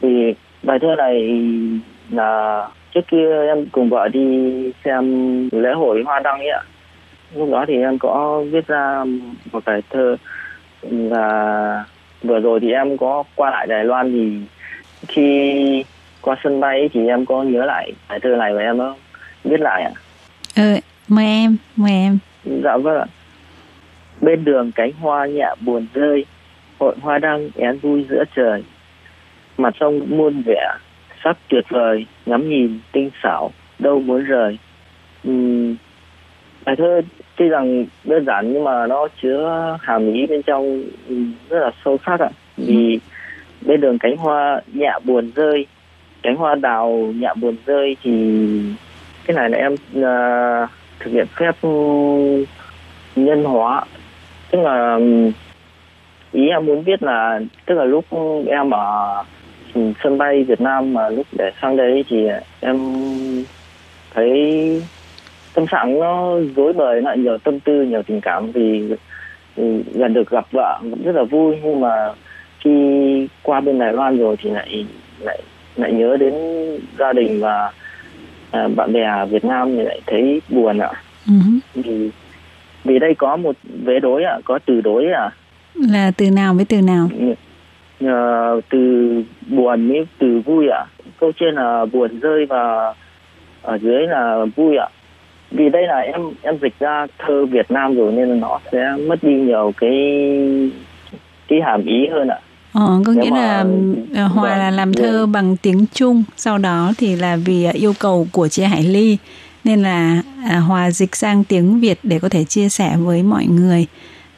[0.01, 0.33] Thì
[0.63, 1.41] bài thơ này
[2.09, 2.61] là
[2.93, 5.03] trước kia em cùng vợ đi xem
[5.51, 6.61] lễ hội hoa đăng ấy ạ.
[7.35, 9.03] Lúc đó thì em có viết ra
[9.51, 10.15] một bài thơ
[10.91, 11.83] và
[12.23, 14.41] vừa rồi thì em có qua lại Đài Loan thì
[15.07, 15.83] khi
[16.25, 18.95] qua sân bay thì em có nhớ lại bài thơ này và em có
[19.43, 19.91] viết lại ạ.
[20.55, 20.75] Ừ,
[21.07, 22.17] mời em, mời em.
[22.63, 23.05] Dạ vâng ạ.
[24.21, 26.25] Bên đường cánh hoa nhẹ buồn rơi,
[26.79, 28.63] hội hoa đăng én vui giữa trời.
[29.57, 30.71] Mặt sông muôn vẻ,
[31.23, 34.57] sắc tuyệt vời, ngắm nhìn tinh xảo, đâu muốn rời.
[35.27, 35.75] Uhm,
[36.65, 37.01] bài thơ
[37.35, 40.83] tuy rằng đơn giản nhưng mà nó chứa hàm ý bên trong
[41.49, 42.29] rất là sâu sắc ạ.
[42.57, 43.67] Vì ừ.
[43.67, 45.65] bên đường cánh hoa nhẹ buồn rơi,
[46.25, 48.11] cánh hoa đào nhạ buồn rơi thì
[49.25, 50.69] cái này là em uh,
[50.99, 51.55] thực hiện phép
[53.15, 53.83] nhân hóa.
[54.51, 54.99] Tức là
[56.31, 58.05] ý em muốn biết là tức là lúc
[58.47, 59.23] em ở
[60.03, 62.27] sân bay Việt Nam mà lúc để sang đây thì
[62.59, 62.77] em
[64.13, 64.81] thấy
[65.53, 68.93] tâm trạng nó dối bời lại nhiều tâm tư nhiều tình cảm vì,
[69.55, 71.55] vì gần được gặp vợ rất là vui.
[71.63, 72.13] Nhưng mà
[72.59, 74.85] khi qua bên Đài Loan rồi thì lại
[75.19, 75.39] lại
[75.75, 76.33] lại nhớ đến
[76.99, 77.71] gia đình và
[78.51, 80.91] à, bạn bè Việt Nam thì lại thấy buồn ạ.
[81.27, 81.59] Uh-huh.
[81.73, 82.09] Vì
[82.83, 85.29] vì đây có một vế đối ạ, có từ đối ạ.
[85.75, 87.09] Là từ nào với từ nào?
[87.99, 90.85] À, từ buồn với từ vui ạ.
[91.19, 92.93] Câu trên là buồn rơi và
[93.61, 94.87] ở dưới là vui ạ.
[95.51, 99.23] Vì đây là em em dịch ra thơ Việt Nam rồi nên nó sẽ mất
[99.23, 100.21] đi nhiều cái
[101.47, 102.39] cái hàm ý hơn ạ.
[102.75, 103.65] Ờ, có nghĩa là
[104.15, 107.93] ờ, Hòa là làm thơ bằng tiếng Trung, sau đó thì là vì ờ, yêu
[107.99, 109.17] cầu của chị Hải Ly.
[109.63, 113.45] Nên là à, Hòa dịch sang tiếng Việt để có thể chia sẻ với mọi
[113.45, 113.85] người.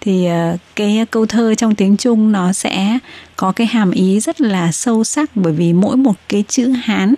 [0.01, 2.97] Thì ờ, cái câu thơ trong tiếng Trung nó sẽ
[3.35, 5.35] có cái hàm ý rất là sâu sắc.
[5.35, 7.13] Bởi vì mỗi một cái chữ Hán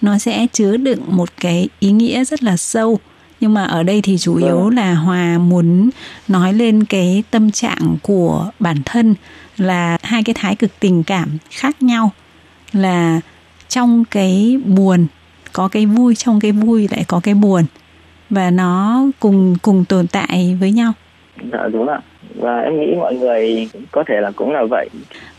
[0.00, 2.98] nó sẽ chứa đựng một cái ý nghĩa rất là sâu
[3.42, 4.74] nhưng mà ở đây thì chủ yếu vâng.
[4.76, 5.90] là hòa muốn
[6.28, 9.14] nói lên cái tâm trạng của bản thân
[9.56, 12.10] là hai cái thái cực tình cảm khác nhau
[12.72, 13.20] là
[13.68, 15.06] trong cái buồn
[15.52, 17.64] có cái vui trong cái vui lại có cái buồn.
[18.30, 20.92] Và nó cùng cùng tồn tại với nhau.
[21.52, 22.00] Dạ đúng ạ
[22.34, 24.88] và em nghĩ mọi người có thể là cũng là vậy.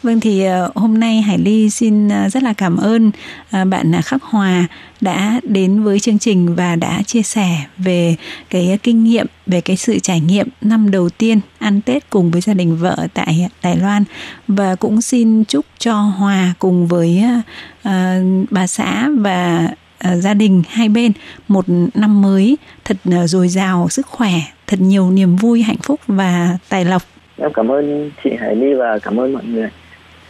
[0.04, 3.12] Vâng thì ờ, hôm nay Hải Ly xin ờ, rất là cảm ơn
[3.52, 4.68] ờ, bạn Khắc Hòa
[5.02, 8.16] đã đến với chương trình và đã chia sẻ về
[8.50, 12.42] cái kinh nghiệm về cái sự trải nghiệm năm đầu tiên ăn Tết cùng với
[12.42, 14.04] gia đình vợ tại Đài Loan.
[14.48, 17.24] Và cũng xin chúc cho Hòa cùng với
[17.88, 17.94] uh,
[18.52, 19.70] bà xã và
[20.20, 21.12] gia đình hai bên
[21.48, 24.32] một năm mới thật uh, dồi dào sức khỏe,
[24.68, 27.02] thật nhiều niềm vui, hạnh phúc và tài lộc.
[27.38, 29.70] Em cảm ơn chị Hải Ly và cảm ơn mọi người.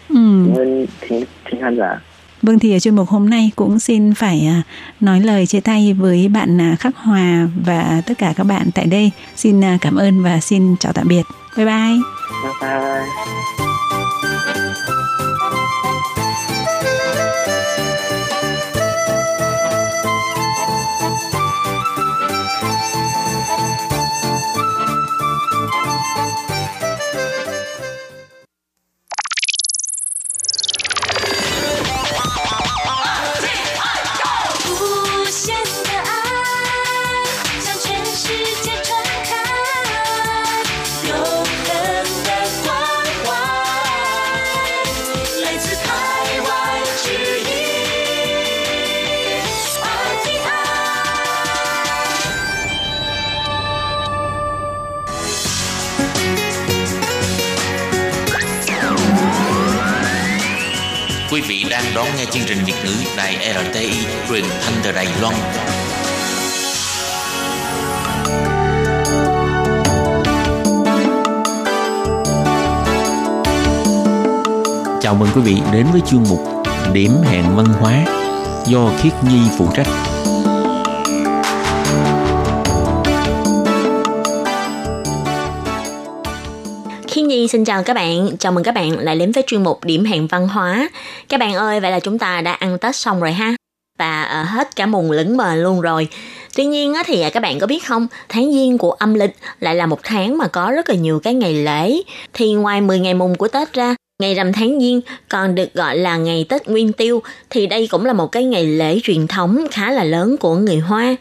[0.09, 0.45] Ừ.
[0.47, 1.99] Cảm ơn thính, thính khán giả.
[2.41, 4.49] Vâng thì ở chuyên mục hôm nay cũng xin phải
[4.99, 9.11] nói lời chia tay với bạn Khắc Hòa và tất cả các bạn tại đây.
[9.36, 11.24] Xin cảm ơn và xin chào tạm biệt.
[11.57, 11.97] Bye bye.
[12.43, 13.72] Bye bye.
[62.34, 63.91] Chương trình Việt ngữ Đài RTI
[64.29, 65.36] truyền thanh từ Đài Loan.
[75.01, 76.39] Chào mừng quý vị đến với chương mục
[76.93, 78.05] Điểm hẹn văn hóa
[78.67, 79.88] do Khiết Nhi phụ trách.
[87.07, 89.84] Khiết Nhi xin chào các bạn, chào mừng các bạn lại đến với chuyên mục
[89.84, 90.89] Điểm hẹn văn hóa.
[91.30, 93.55] Các bạn ơi, vậy là chúng ta đã ăn Tết xong rồi ha?
[93.99, 96.07] Và ờ, hết cả mùng lững mờ luôn rồi.
[96.55, 99.36] Tuy nhiên á, thì à, các bạn có biết không, tháng Giêng của âm lịch
[99.59, 102.01] lại là một tháng mà có rất là nhiều cái ngày lễ.
[102.34, 105.97] Thì ngoài 10 ngày mùng của Tết ra, ngày rằm tháng Giêng còn được gọi
[105.97, 109.68] là ngày Tết Nguyên Tiêu thì đây cũng là một cái ngày lễ truyền thống
[109.72, 111.16] khá là lớn của người Hoa.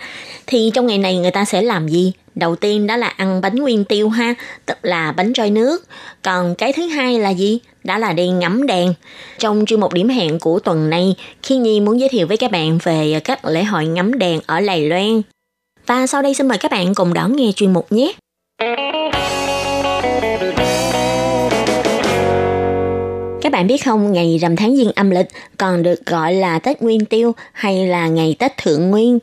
[0.46, 2.12] Thì trong ngày này người ta sẽ làm gì?
[2.34, 4.34] Đầu tiên đó là ăn bánh nguyên tiêu ha,
[4.66, 5.84] tức là bánh trôi nước.
[6.22, 7.58] Còn cái thứ hai là gì?
[7.84, 8.94] Đó là đi ngắm đèn.
[9.38, 12.50] Trong chuyên mục điểm hẹn của tuần này, Khi Nhi muốn giới thiệu với các
[12.50, 15.22] bạn về các lễ hội ngắm đèn ở Lài Loan.
[15.86, 18.12] Và sau đây xin mời các bạn cùng đón nghe chuyên mục nhé.
[23.52, 25.28] Các bạn biết không, ngày rằm tháng Giêng âm lịch
[25.58, 29.18] còn được gọi là Tết Nguyên Tiêu hay là ngày Tết Thượng Nguyên.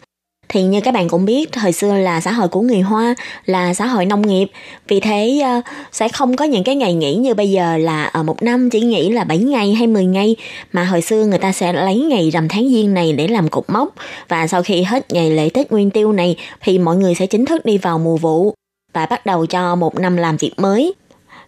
[0.50, 3.16] Thì như các bạn cũng biết thời xưa là xã hội của người hoa
[3.46, 4.48] là xã hội nông nghiệp.
[4.88, 5.62] Vì thế ờ,
[5.92, 8.82] sẽ không có những cái ngày nghỉ như bây giờ là ở một năm chỉ
[8.82, 10.36] nghỉ là 7 ngày hay 10 ngày
[10.74, 13.64] mà hồi xưa người ta sẽ lấy ngày rằm tháng giêng này để làm cột
[13.68, 13.96] mốc.
[14.28, 17.46] Và sau khi hết ngày lễ tết nguyên tiêu này thì mọi người sẽ chính
[17.46, 18.54] thức đi vào mùa vụ
[18.94, 20.94] và bắt đầu cho một năm làm việc mới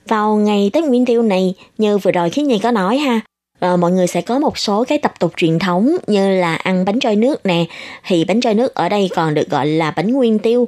[0.07, 3.21] vào ngày Tết Nguyên Tiêu này, như vừa rồi khi Nhi có nói ha,
[3.59, 6.85] à, mọi người sẽ có một số cái tập tục truyền thống như là ăn
[6.85, 7.65] bánh trôi nước nè.
[8.07, 10.67] Thì bánh trôi nước ở đây còn được gọi là bánh nguyên tiêu.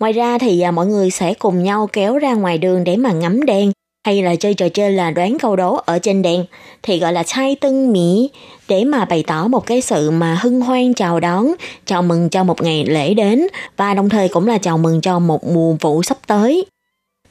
[0.00, 3.12] Ngoài ra thì à, mọi người sẽ cùng nhau kéo ra ngoài đường để mà
[3.12, 3.72] ngắm đèn
[4.06, 6.44] hay là chơi trò chơi là đoán câu đố ở trên đèn.
[6.82, 8.30] Thì gọi là chai tân mỹ
[8.68, 11.46] để mà bày tỏ một cái sự mà hân hoan chào đón
[11.86, 13.46] chào mừng cho một ngày lễ đến.
[13.76, 16.66] Và đồng thời cũng là chào mừng cho một mùa vụ sắp tới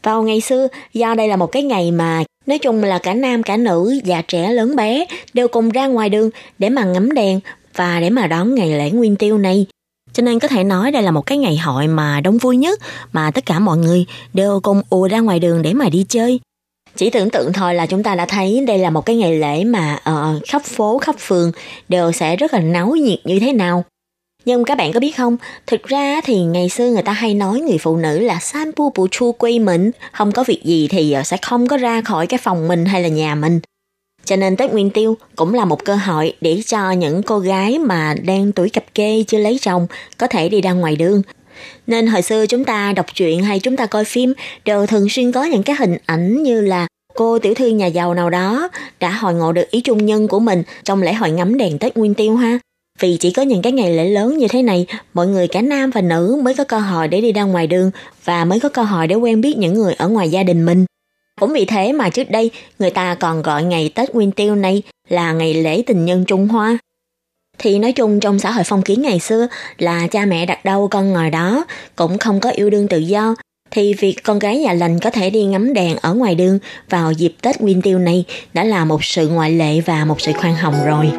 [0.04, 3.44] vào ngày xưa do đây là một cái ngày mà Nói chung là cả nam
[3.44, 6.30] cả nữ, già trẻ lớn bé đều cùng ra ngoài đường
[6.60, 7.40] để mà ngắm đèn
[7.76, 9.66] và để mà đón ngày lễ nguyên tiêu này.
[10.14, 12.80] Cho nên có thể nói đây là một cái ngày hội mà đông vui nhất
[13.12, 16.40] mà tất cả mọi người đều cùng ùa ra ngoài đường để mà đi chơi.
[16.96, 19.64] Chỉ tưởng tượng thôi là chúng ta đã thấy đây là một cái ngày lễ
[19.64, 21.52] mà uh, khắp phố, khắp phường
[21.90, 23.84] đều sẽ rất là náo nhiệt như thế nào.
[24.46, 25.38] Nhưng các bạn có biết không,
[25.68, 28.90] thực ra thì ngày xưa người ta hay nói người phụ nữ là san pu
[28.90, 32.28] pu chu quy mình, không có việc gì thì ờ, sẽ không có ra khỏi
[32.28, 33.60] cái phòng mình hay là nhà mình.
[34.26, 37.80] Cho nên Tết Nguyên Tiêu cũng là một cơ hội để cho những cô gái
[37.80, 39.88] mà đang tuổi cặp kê chưa lấy chồng
[40.18, 41.22] có thể đi ra ngoài đường.
[41.88, 44.34] Nên hồi xưa chúng ta đọc truyện hay chúng ta coi phim
[44.66, 48.14] đều thường xuyên có những cái hình ảnh như là cô tiểu thư nhà giàu
[48.14, 48.70] nào đó
[49.00, 51.98] đã hồi ngộ được ý trung nhân của mình trong lễ hội ngắm đèn Tết
[51.98, 52.60] Nguyên Tiêu ha.
[53.00, 55.92] Vì chỉ có những cái ngày lễ lớn như thế này, mọi người cả nam
[55.92, 57.92] và nữ mới có cơ hội để đi ra ngoài đường
[58.26, 60.86] và mới có cơ hội để quen biết những người ở ngoài gia đình mình.
[61.40, 64.84] Cũng vì thế mà trước đây người ta còn gọi ngày Tết Nguyên Tiêu này
[65.10, 66.78] là ngày lễ tình nhân Trung Hoa.
[67.58, 70.88] Thì nói chung trong xã hội phong kiến ngày xưa là cha mẹ đặt đâu
[70.88, 71.66] con ngồi đó,
[71.96, 73.36] cũng không có yêu đương tự do.
[73.72, 77.12] thì việc con gái nhà lành có thể đi ngắm đèn ở ngoài đường vào
[77.12, 80.56] dịp Tết Nguyên Tiêu này đã là một sự ngoại lệ và một sự khoan
[80.56, 81.12] hồng rồi.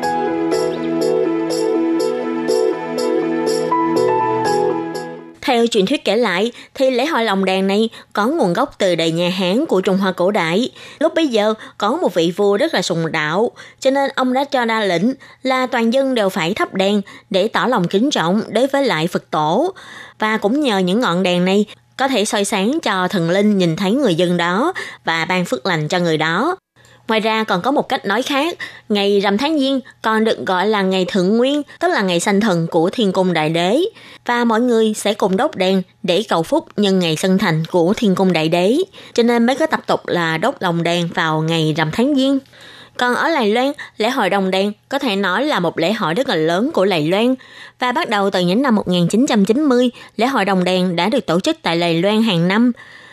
[5.43, 8.95] Theo truyền thuyết kể lại, thì lễ hội lồng đèn này có nguồn gốc từ
[8.95, 10.70] đời nhà Hán của Trung Hoa cổ đại.
[10.99, 14.45] Lúc bấy giờ, có một vị vua rất là sùng đạo, cho nên ông đã
[14.45, 15.03] cho ra lệnh
[15.43, 19.07] là toàn dân đều phải thắp đèn để tỏ lòng kính trọng đối với lại
[19.07, 19.74] Phật tổ.
[20.18, 21.64] Và cũng nhờ những ngọn đèn này
[21.97, 24.72] có thể soi sáng cho thần linh nhìn thấy người dân đó
[25.05, 26.57] và ban phước lành cho người đó.
[27.09, 30.66] Ngoài ra còn có một cách nói khác, ngày rằm tháng giêng còn được gọi
[30.66, 33.80] là ngày thượng nguyên, tức là ngày sanh thần của thiên cung đại đế.
[34.26, 37.94] Và mọi người sẽ cùng đốt đèn để cầu phúc nhân ngày sanh thành của
[37.96, 38.76] thiên cung đại đế.
[39.14, 42.38] Cho nên mới có tập tục là đốt lồng đèn vào ngày rằm tháng giêng.
[42.96, 46.14] Còn ở Lài Loan, lễ hội đồng đèn có thể nói là một lễ hội
[46.14, 47.34] rất là lớn của Lài Loan.
[47.78, 51.57] Và bắt đầu từ những năm 1990, lễ hội đồng đèn đã được tổ chức
[51.62, 52.72] tại Lài Loan hàng năm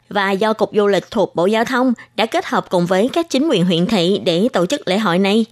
[0.09, 3.29] và do Cục Du lịch thuộc Bộ Giao thông đã kết hợp cùng với các
[3.29, 5.45] chính quyền huyện thị để tổ chức lễ hội này.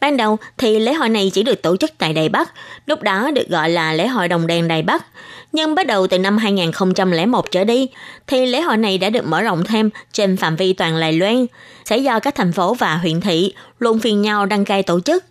[0.00, 2.52] Ban đầu thì lễ hội này chỉ được tổ chức tại Đài Bắc,
[2.86, 5.04] lúc đó được gọi là lễ hội đồng đèn Đài Bắc.
[5.52, 7.88] Nhưng bắt đầu từ năm 2001 trở đi,
[8.26, 11.46] thì lễ hội này đã được mở rộng thêm trên phạm vi toàn Lài Loan,
[11.84, 15.24] sẽ do các thành phố và huyện thị luôn phiên nhau đăng cai tổ chức.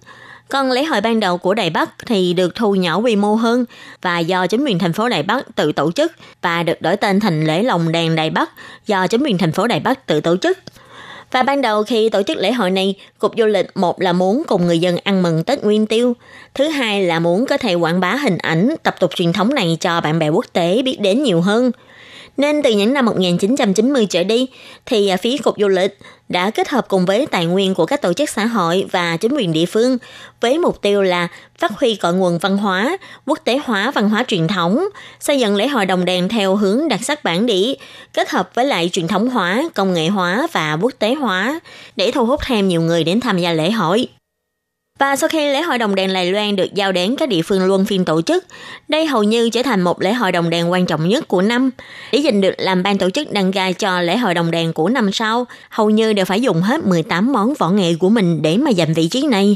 [0.50, 3.66] Còn lễ hội ban đầu của Đài Bắc thì được thu nhỏ quy mô hơn
[4.02, 7.20] và do chính quyền thành phố Đài Bắc tự tổ chức và được đổi tên
[7.20, 8.50] thành lễ lồng đèn Đài Bắc
[8.88, 10.58] do chính quyền thành phố Đài Bắc tự tổ chức.
[11.32, 14.44] Và ban đầu khi tổ chức lễ hội này, Cục Du lịch một là muốn
[14.48, 16.16] cùng người dân ăn mừng Tết Nguyên Tiêu,
[16.54, 19.78] thứ hai là muốn có thể quảng bá hình ảnh, tập tục truyền thống này
[19.80, 21.72] cho bạn bè quốc tế biết đến nhiều hơn.
[22.38, 24.48] Nên từ những năm 1990 trở đi,
[24.86, 25.98] thì phí phía Cục Du lịch
[26.30, 29.36] đã kết hợp cùng với tài nguyên của các tổ chức xã hội và chính
[29.36, 29.98] quyền địa phương
[30.42, 31.28] với mục tiêu là
[31.58, 34.86] phát huy cội nguồn văn hóa, quốc tế hóa văn hóa truyền thống,
[35.20, 37.74] xây dựng lễ hội đồng đèn theo hướng đặc sắc bản địa,
[38.14, 41.60] kết hợp với lại truyền thống hóa, công nghệ hóa và quốc tế hóa
[41.96, 44.08] để thu hút thêm nhiều người đến tham gia lễ hội.
[45.00, 47.66] Và sau khi lễ hội đồng đèn Lài Loan được giao đến các địa phương
[47.66, 48.46] luân phiên tổ chức,
[48.88, 51.70] đây hầu như trở thành một lễ hội đồng đèn quan trọng nhất của năm.
[52.12, 54.90] Để giành được làm ban tổ chức đăng cai cho lễ hội đồng đèn của
[54.90, 58.58] năm sau, hầu như đều phải dùng hết 18 món võ nghệ của mình để
[58.58, 59.56] mà giành vị trí này.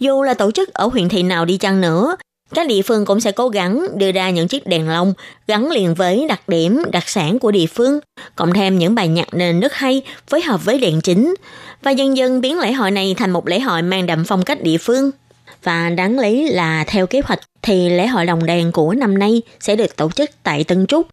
[0.00, 2.16] Dù là tổ chức ở huyện thị nào đi chăng nữa,
[2.54, 5.14] các địa phương cũng sẽ cố gắng đưa ra những chiếc đèn lồng
[5.46, 8.00] gắn liền với đặc điểm, đặc sản của địa phương,
[8.36, 11.34] cộng thêm những bài nhạc nền rất hay phối hợp với đèn chính
[11.82, 14.62] và dần dần biến lễ hội này thành một lễ hội mang đậm phong cách
[14.62, 15.10] địa phương.
[15.62, 19.42] Và đáng lý là theo kế hoạch thì lễ hội đồng đèn của năm nay
[19.60, 21.06] sẽ được tổ chức tại Tân Trúc.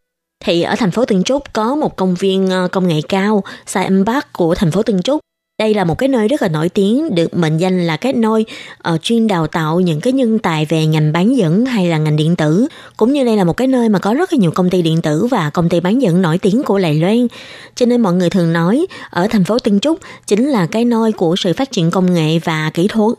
[0.45, 3.83] Thì ở thành phố Tân Trúc có một công viên ờ, công nghệ cao, Sai
[3.85, 5.19] Âm Bắc của thành phố Tân Trúc.
[5.59, 8.45] Đây là một cái nơi rất là nổi tiếng, được mệnh danh là cái nơi
[8.93, 12.15] uh, chuyên đào tạo những cái nhân tài về ngành bán dẫn hay là ngành
[12.15, 12.67] điện tử.
[12.97, 15.01] Cũng như đây là một cái nơi mà có rất là nhiều công ty điện
[15.01, 17.27] tử và công ty bán dẫn nổi tiếng của Lài Loan.
[17.75, 21.11] Cho nên mọi người thường nói ở thành phố Tân Trúc chính là cái nơi
[21.11, 23.15] của sự phát triển công nghệ và kỹ thuật.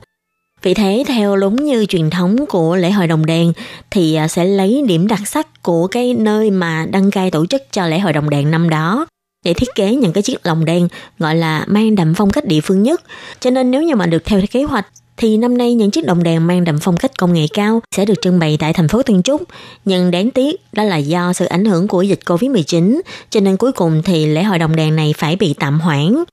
[0.63, 3.53] Vì thế, theo đúng như truyền thống của lễ hội đồng đèn,
[3.91, 7.63] thì ờ, sẽ lấy điểm đặc sắc của cái nơi mà đăng cai tổ chức
[7.73, 9.07] cho lễ hội đồng đèn năm đó
[9.45, 10.89] để thiết kế những cái chiếc lồng đèn
[11.19, 13.03] gọi là mang đậm phong cách địa phương nhất.
[13.41, 14.87] Cho nên nếu như mà được theo kế hoạch
[15.17, 18.05] thì năm nay những chiếc đồng đèn mang đậm phong cách công nghệ cao sẽ
[18.05, 19.43] được trưng bày tại thành phố Tân Trúc.
[19.85, 23.73] Nhưng đáng tiếc đó là do sự ảnh hưởng của dịch Covid-19, cho nên cuối
[23.73, 26.25] cùng thì lễ hội đồng đèn này phải bị tạm hoãn.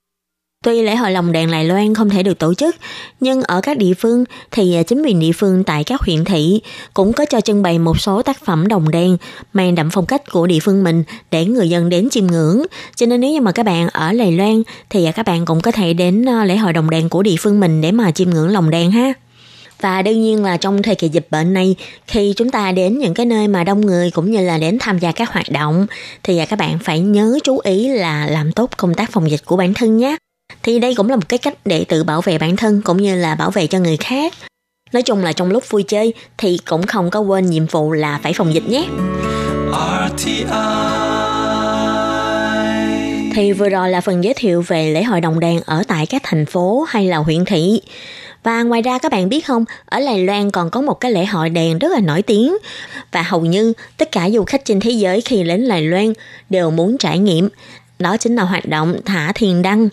[0.64, 2.76] Tuy lễ hội lồng đèn Lài Loan không thể được tổ chức,
[3.20, 6.62] nhưng ở các địa phương thì à, chính quyền địa phương tại các huyện thị
[6.94, 9.18] cũng có cho trưng bày một số tác phẩm đồng đèn
[9.54, 12.64] mang đậm phong cách của địa phương mình để người dân đến chiêm ngưỡng.
[12.96, 15.62] Cho nên nếu như mà các bạn ở Lài Loan thì à, các bạn cũng
[15.62, 18.30] có thể đến à, lễ hội đồng đèn của địa phương mình để mà chiêm
[18.30, 19.14] ngưỡng lồng đèn ha.
[19.82, 21.76] Và đương nhiên là trong thời kỳ dịch bệnh này,
[22.08, 25.00] khi chúng ta đến những cái nơi mà đông người cũng như là đến tham
[25.00, 25.88] gia các hoạt động,
[26.24, 29.58] thì các bạn phải nhớ chú ý là làm tốt công tác phòng dịch của
[29.58, 30.18] bản thân nhé
[30.64, 33.16] thì đây cũng là một cái cách để tự bảo vệ bản thân cũng như
[33.16, 34.34] là bảo vệ cho người khác
[34.92, 38.20] nói chung là trong lúc vui chơi thì cũng không có quên nhiệm vụ là
[38.24, 38.86] phải phòng dịch nhé
[39.72, 40.44] RTI.
[43.34, 46.22] Thì vừa rồi là phần giới thiệu về lễ hội đồng đèn ở tại các
[46.26, 47.82] thành phố hay là huyện thị.
[48.44, 51.26] Và ngoài ra các bạn biết không, ở Lài Loan còn có một cái lễ
[51.26, 52.58] hội đèn rất là nổi tiếng
[53.12, 56.14] và hầu như tất cả du khách trên thế giới khi đến Lài Loan
[56.50, 57.50] đều muốn trải nghiệm.
[58.00, 59.90] Đó chính là hoạt động thả thiền đăng.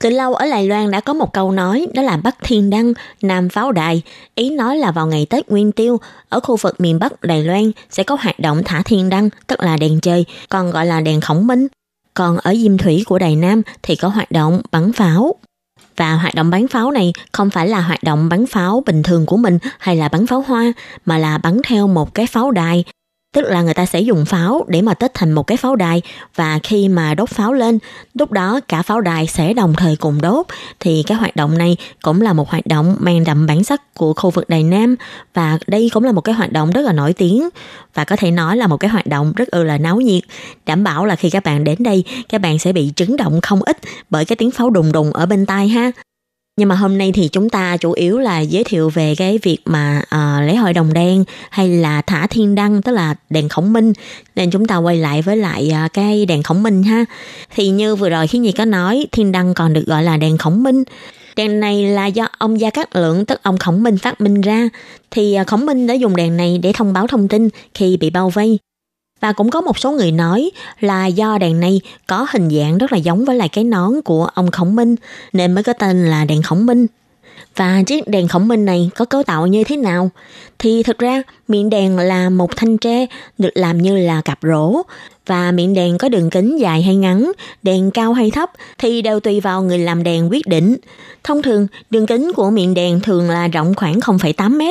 [0.00, 2.92] Từ lâu ở Lài Loan đã có một câu nói đó là Bắc Thiên Đăng,
[3.22, 4.02] Nam Pháo Đài.
[4.34, 7.72] Ý nói là vào ngày Tết Nguyên Tiêu, ở khu vực miền Bắc Đài Loan
[7.90, 11.20] sẽ có hoạt động thả thiên đăng, tức là đèn chơi, còn gọi là đèn
[11.20, 11.68] khổng minh.
[12.14, 15.34] Còn ở Diêm Thủy của Đài Nam thì có hoạt động bắn pháo.
[15.96, 19.26] Và hoạt động bắn pháo này không phải là hoạt động bắn pháo bình thường
[19.26, 20.72] của mình hay là bắn pháo hoa,
[21.06, 22.84] mà là bắn theo một cái pháo đài
[23.32, 26.02] tức là người ta sẽ dùng pháo để mà tết thành một cái pháo đài.
[26.34, 27.78] Và khi mà đốt pháo lên,
[28.14, 30.46] lúc đó cả pháo đài sẽ đồng thời cùng đốt.
[30.80, 34.14] Thì cái hoạt động này cũng là một hoạt động mang đậm bản sắc của
[34.14, 34.96] khu vực Đài Nam.
[35.34, 37.48] Và đây cũng là một cái hoạt động rất là nổi tiếng.
[37.94, 40.22] Và có thể nói là một cái hoạt động rất là náo nhiệt.
[40.66, 43.62] Đảm bảo là khi các bạn đến đây, các bạn sẽ bị chấn động không
[43.62, 43.78] ít
[44.10, 45.90] bởi cái tiếng pháo đùng đùng ở bên tai ha
[46.56, 49.58] nhưng mà hôm nay thì chúng ta chủ yếu là giới thiệu về cái việc
[49.64, 53.72] mà uh, lễ hội đồng đen hay là thả thiên đăng tức là đèn khổng
[53.72, 53.92] minh
[54.36, 57.04] nên chúng ta quay lại với lại uh, cái đèn khổng minh ha
[57.54, 60.38] thì như vừa rồi khi nhi có nói thiên đăng còn được gọi là đèn
[60.38, 60.84] khổng minh
[61.36, 64.68] Đèn này là do ông Gia Cát Lượng tức ông Khổng Minh phát minh ra.
[65.10, 68.10] Thì ờ, Khổng Minh đã dùng đèn này để thông báo thông tin khi bị
[68.10, 68.58] bao vây.
[69.20, 70.50] Và cũng có một số người nói
[70.80, 74.28] là do đèn này có hình dạng rất là giống với lại cái nón của
[74.34, 74.96] ông Khổng Minh
[75.32, 76.86] nên mới có tên là đèn Khổng Minh.
[77.56, 80.10] Và chiếc đèn khổng minh này có cấu tạo như thế nào?
[80.58, 83.06] Thì thực ra miệng đèn là một thanh tre
[83.38, 84.82] được làm như là cặp rổ
[85.26, 89.20] và miệng đèn có đường kính dài hay ngắn, đèn cao hay thấp thì đều
[89.20, 90.76] tùy vào người làm đèn quyết định.
[91.24, 94.62] Thông thường, đường kính của miệng đèn thường là rộng khoảng 0,8 m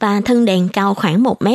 [0.00, 1.48] và thân đèn cao khoảng 1 m.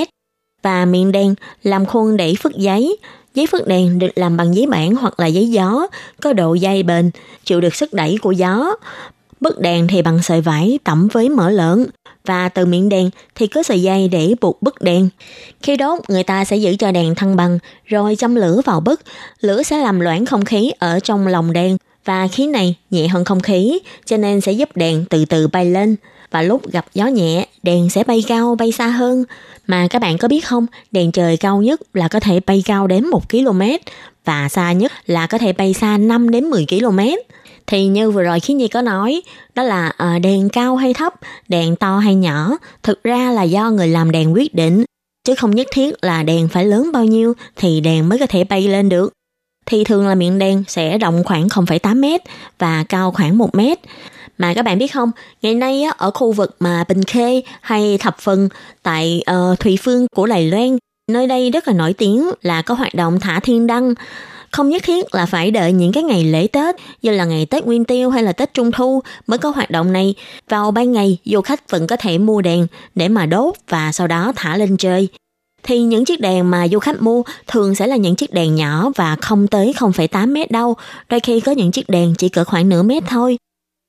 [0.68, 2.97] Và miệng đèn làm khuôn để phức giấy.
[3.36, 5.88] Giấy phức đèn được làm bằng giấy bản hoặc là giấy gió,
[6.22, 7.11] có độ dày bền,
[7.43, 8.76] chịu được sức đẩy của gió.
[9.39, 11.86] Bức đèn thì bằng sợi vải tẩm với mỡ lợn
[12.26, 15.09] và từ miệng đèn thì có sợi dây để buộc bức đèn.
[15.61, 19.01] Khi đốt, người ta sẽ giữ cho đèn thăng bằng rồi châm lửa vào bức.
[19.39, 23.26] Lửa sẽ làm loãng không khí ở trong lòng đèn và khí này nhẹ hơn
[23.26, 25.95] không khí cho nên sẽ giúp đèn từ từ bay lên.
[26.32, 29.23] Và lúc gặp gió nhẹ, đèn sẽ bay cao, bay xa hơn.
[29.67, 32.88] Mà các bạn có biết không, đèn trời cao nhất là có thể bay cao
[32.88, 33.61] đến 1 km
[34.25, 36.99] và xa nhất là có thể bay xa 5 đến 10 km
[37.67, 39.21] thì như vừa rồi khi nhi có nói
[39.55, 41.13] đó là ờ, đèn cao hay thấp
[41.47, 44.84] đèn to hay nhỏ thực ra là do người làm đèn quyết định
[45.23, 48.43] chứ không nhất thiết là đèn phải lớn bao nhiêu thì đèn mới có thể
[48.43, 49.13] bay lên được
[49.65, 52.21] thì thường là miệng đèn sẽ rộng khoảng 0,8 mét
[52.59, 53.80] và cao khoảng 1 mét.
[54.38, 55.11] Mà các bạn biết không,
[55.41, 58.49] ngày nay á, ở khu vực mà Bình Khê hay Thập Phần
[58.83, 60.77] tại uh, Thủy Phương của Đài Loan,
[61.11, 63.93] nơi đây rất là nổi tiếng là có hoạt động thả thiên đăng.
[64.51, 67.65] Không nhất thiết là phải đợi những cái ngày lễ Tết như là ngày Tết
[67.65, 70.15] Nguyên Tiêu hay là Tết Trung Thu mới có hoạt động này.
[70.49, 74.07] Vào ban ngày, du khách vẫn có thể mua đèn để mà đốt và sau
[74.07, 75.09] đó thả lên chơi
[75.63, 78.91] thì những chiếc đèn mà du khách mua thường sẽ là những chiếc đèn nhỏ
[78.95, 80.75] và không tới 0,8 mét đâu,
[81.09, 83.38] đôi khi có những chiếc đèn chỉ cỡ khoảng nửa mét thôi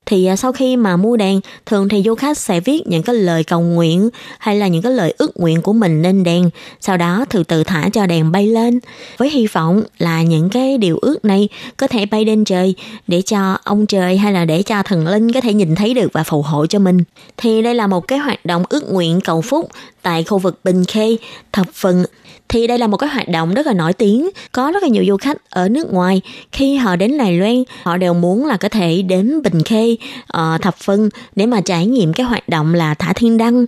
[0.08, 3.16] thì à, sau khi mà mua đèn thường thì du khách sẽ viết những cái
[3.16, 6.50] lời cầu nguyện hay là những cái lời ước nguyện của mình lên đèn
[6.80, 8.80] sau đó từ từ thả cho đèn bay lên.
[9.18, 12.74] Với hy vọng là những cái điều ước này có thể bay lên trời
[13.06, 16.12] để cho ông trời hay là để cho thần linh có thể nhìn thấy được
[16.12, 16.98] và phù hộ cho mình.
[17.36, 19.68] Thì đây là một cái hoạt động ước nguyện cầu phúc
[20.02, 21.16] tại khu vực Bình Khê,
[21.52, 22.04] Thập Phần
[22.48, 24.30] thì đây là một cái hoạt động rất là nổi tiếng.
[24.52, 26.20] Có rất là nhiều du khách ở nước ngoài.
[26.52, 30.62] Khi họ đến Đài Loan họ đều muốn là có thể đến Bình Khê uh,
[30.62, 33.66] Thập Phân để mà trải nghiệm cái hoạt động là thả thiên đăng.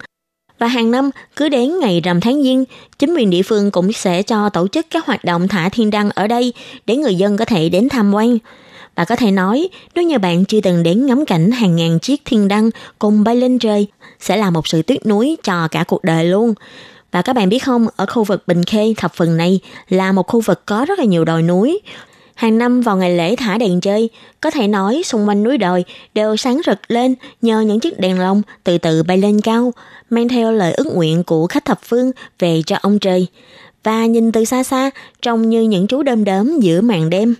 [0.59, 2.65] Và hàng năm cứ đến ngày rằm tháng giêng
[2.99, 6.11] chính quyền địa phương cũng sẽ cho tổ chức các hoạt động thả thiên đăng
[6.11, 6.53] ở đây
[6.87, 8.39] để người dân có thể đến tham quan.
[8.95, 12.23] Và có thể nói nếu như bạn chưa từng đến ngắm cảnh hàng ngàn chiếc
[12.25, 13.87] thiên đăng cùng bay lên trời
[14.21, 16.55] sẽ là một sự tiếc nuối cho cả cuộc đời luôn
[17.13, 20.27] và các bạn biết không, ở khu vực Bình Khê thập phần này là một
[20.27, 21.81] khu vực có rất là nhiều đồi núi.
[22.35, 25.85] Hàng năm vào ngày lễ thả đèn chơi, có thể nói xung quanh núi đồi
[26.15, 29.73] đều sáng rực lên nhờ những chiếc đèn lồng từ từ bay lên cao,
[30.11, 33.27] mang theo lời ước nguyện của khách thập phương về cho ông trời.
[33.85, 34.91] Và nhìn từ xa xa,
[35.23, 37.35] trông như những chú đơm đớm giữa màn đêm.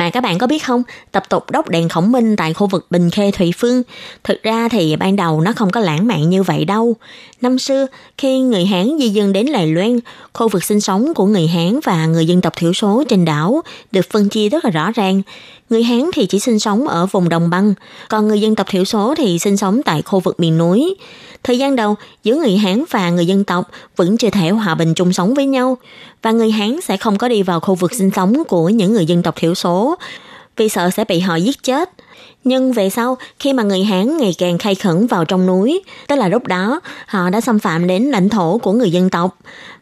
[0.00, 0.82] Mà các bạn có biết không,
[1.12, 3.82] tập tục đốt đèn khổng minh tại khu vực Bình Khê Thủy Phương,
[4.24, 6.96] thực ra thì ban đầu nó không có lãng mạn như vậy đâu.
[7.40, 7.86] Năm xưa,
[8.18, 10.00] khi người Hán di dân đến Lài Loan,
[10.32, 13.62] khu vực sinh sống của người Hán và người dân tộc thiểu số trên đảo
[13.92, 15.22] được phân chia rất là rõ ràng.
[15.70, 17.74] Người Hán thì chỉ sinh sống ở vùng đồng băng,
[18.08, 20.94] còn người dân tộc thiểu số thì sinh sống tại khu vực miền núi.
[21.42, 24.94] Thời gian đầu, giữa người Hán và người dân tộc vẫn chưa thể hòa bình
[24.94, 25.78] chung sống với nhau,
[26.22, 29.06] và người Hán sẽ không có đi vào khu vực sinh sống của những người
[29.06, 29.96] dân tộc thiểu số,
[30.60, 31.90] vì sợ sẽ bị họ giết chết.
[32.44, 36.16] Nhưng về sau, khi mà người Hán ngày càng khai khẩn vào trong núi, tức
[36.16, 39.38] là lúc đó họ đã xâm phạm đến lãnh thổ của người dân tộc.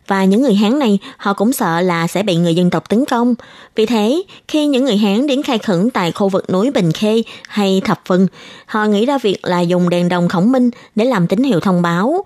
[0.06, 3.04] Và những người Hán này họ cũng sợ là sẽ bị người dân tộc tấn
[3.04, 3.34] công.
[3.74, 7.22] Vì thế, khi những người Hán đến khai khẩn tại khu vực núi Bình Khê
[7.48, 8.26] hay Thập Phân,
[8.66, 11.82] họ nghĩ ra việc là dùng đèn đồng khổng minh để làm tín hiệu thông
[11.82, 12.24] báo.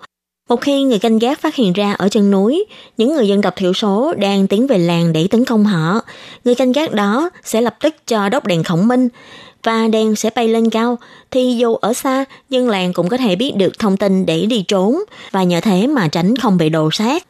[0.49, 2.65] Một khi người canh gác phát hiện ra ở chân núi,
[2.97, 6.01] những người dân tộc thiểu số đang tiến về làng để tấn công họ,
[6.45, 9.09] người canh gác đó sẽ lập tức cho đốt đèn khổng minh
[9.63, 10.97] và đèn sẽ bay lên cao,
[11.31, 14.63] thì dù ở xa, dân làng cũng có thể biết được thông tin để đi
[14.67, 14.99] trốn
[15.31, 17.27] và nhờ thế mà tránh không bị đồ sát.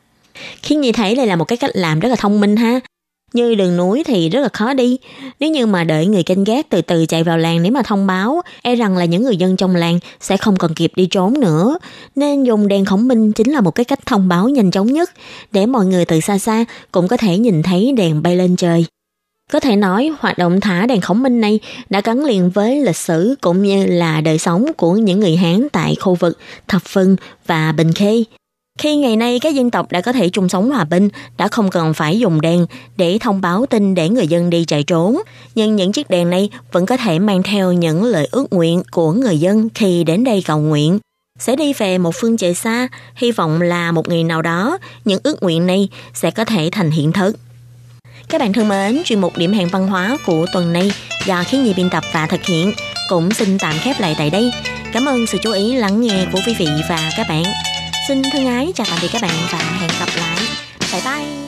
[0.62, 2.80] Khiến như thấy đây là một cái cách làm rất là thông minh ha.
[3.34, 4.98] Như đường núi thì rất là khó đi.
[5.40, 8.08] Nếu như mà đợi người canh gác từ từ chạy vào làng để mà thông
[8.08, 11.40] báo, e rằng là những người dân trong làng sẽ không còn kịp đi trốn
[11.40, 11.78] nữa.
[12.16, 15.10] Nên dùng đèn khổng minh chính là một cái cách thông báo nhanh chóng nhất,
[15.52, 18.86] để mọi người từ xa xa cũng có thể nhìn thấy đèn bay lên trời.
[19.52, 21.60] Có thể nói, hoạt động thả đèn khổng minh này
[21.90, 25.68] đã gắn liền với lịch sử cũng như là đời sống của những người Hán
[25.72, 27.16] tại khu vực Thập Phân
[27.48, 28.24] và Bình Khê.
[28.80, 31.70] Khi ngày nay các dân tộc đã có thể chung sống hòa bình, đã không
[31.70, 32.66] cần phải dùng đèn
[32.98, 35.18] để thông báo tin để người dân đi chạy trốn.
[35.56, 39.12] Nhưng những chiếc đèn này vẫn có thể mang theo những lời ước nguyện của
[39.12, 41.00] người dân khi đến đây cầu nguyện.
[41.40, 45.20] Sẽ đi về một phương trời xa, hy vọng là một ngày nào đó, những
[45.24, 47.36] ước nguyện này sẽ có thể thành hiện thực.
[48.30, 50.92] Các bạn thân mến, chuyên mục điểm hẹn văn hóa của tuần này
[51.26, 52.74] do khiến nhi biên tập và thực hiện
[53.10, 54.52] cũng xin tạm khép lại tại đây.
[54.94, 57.44] Cảm ơn sự chú ý lắng nghe của quý vị và các bạn.
[58.08, 60.38] Xin thân ái chào tạm biệt các bạn và hẹn gặp lại.
[60.92, 61.43] Bye bye!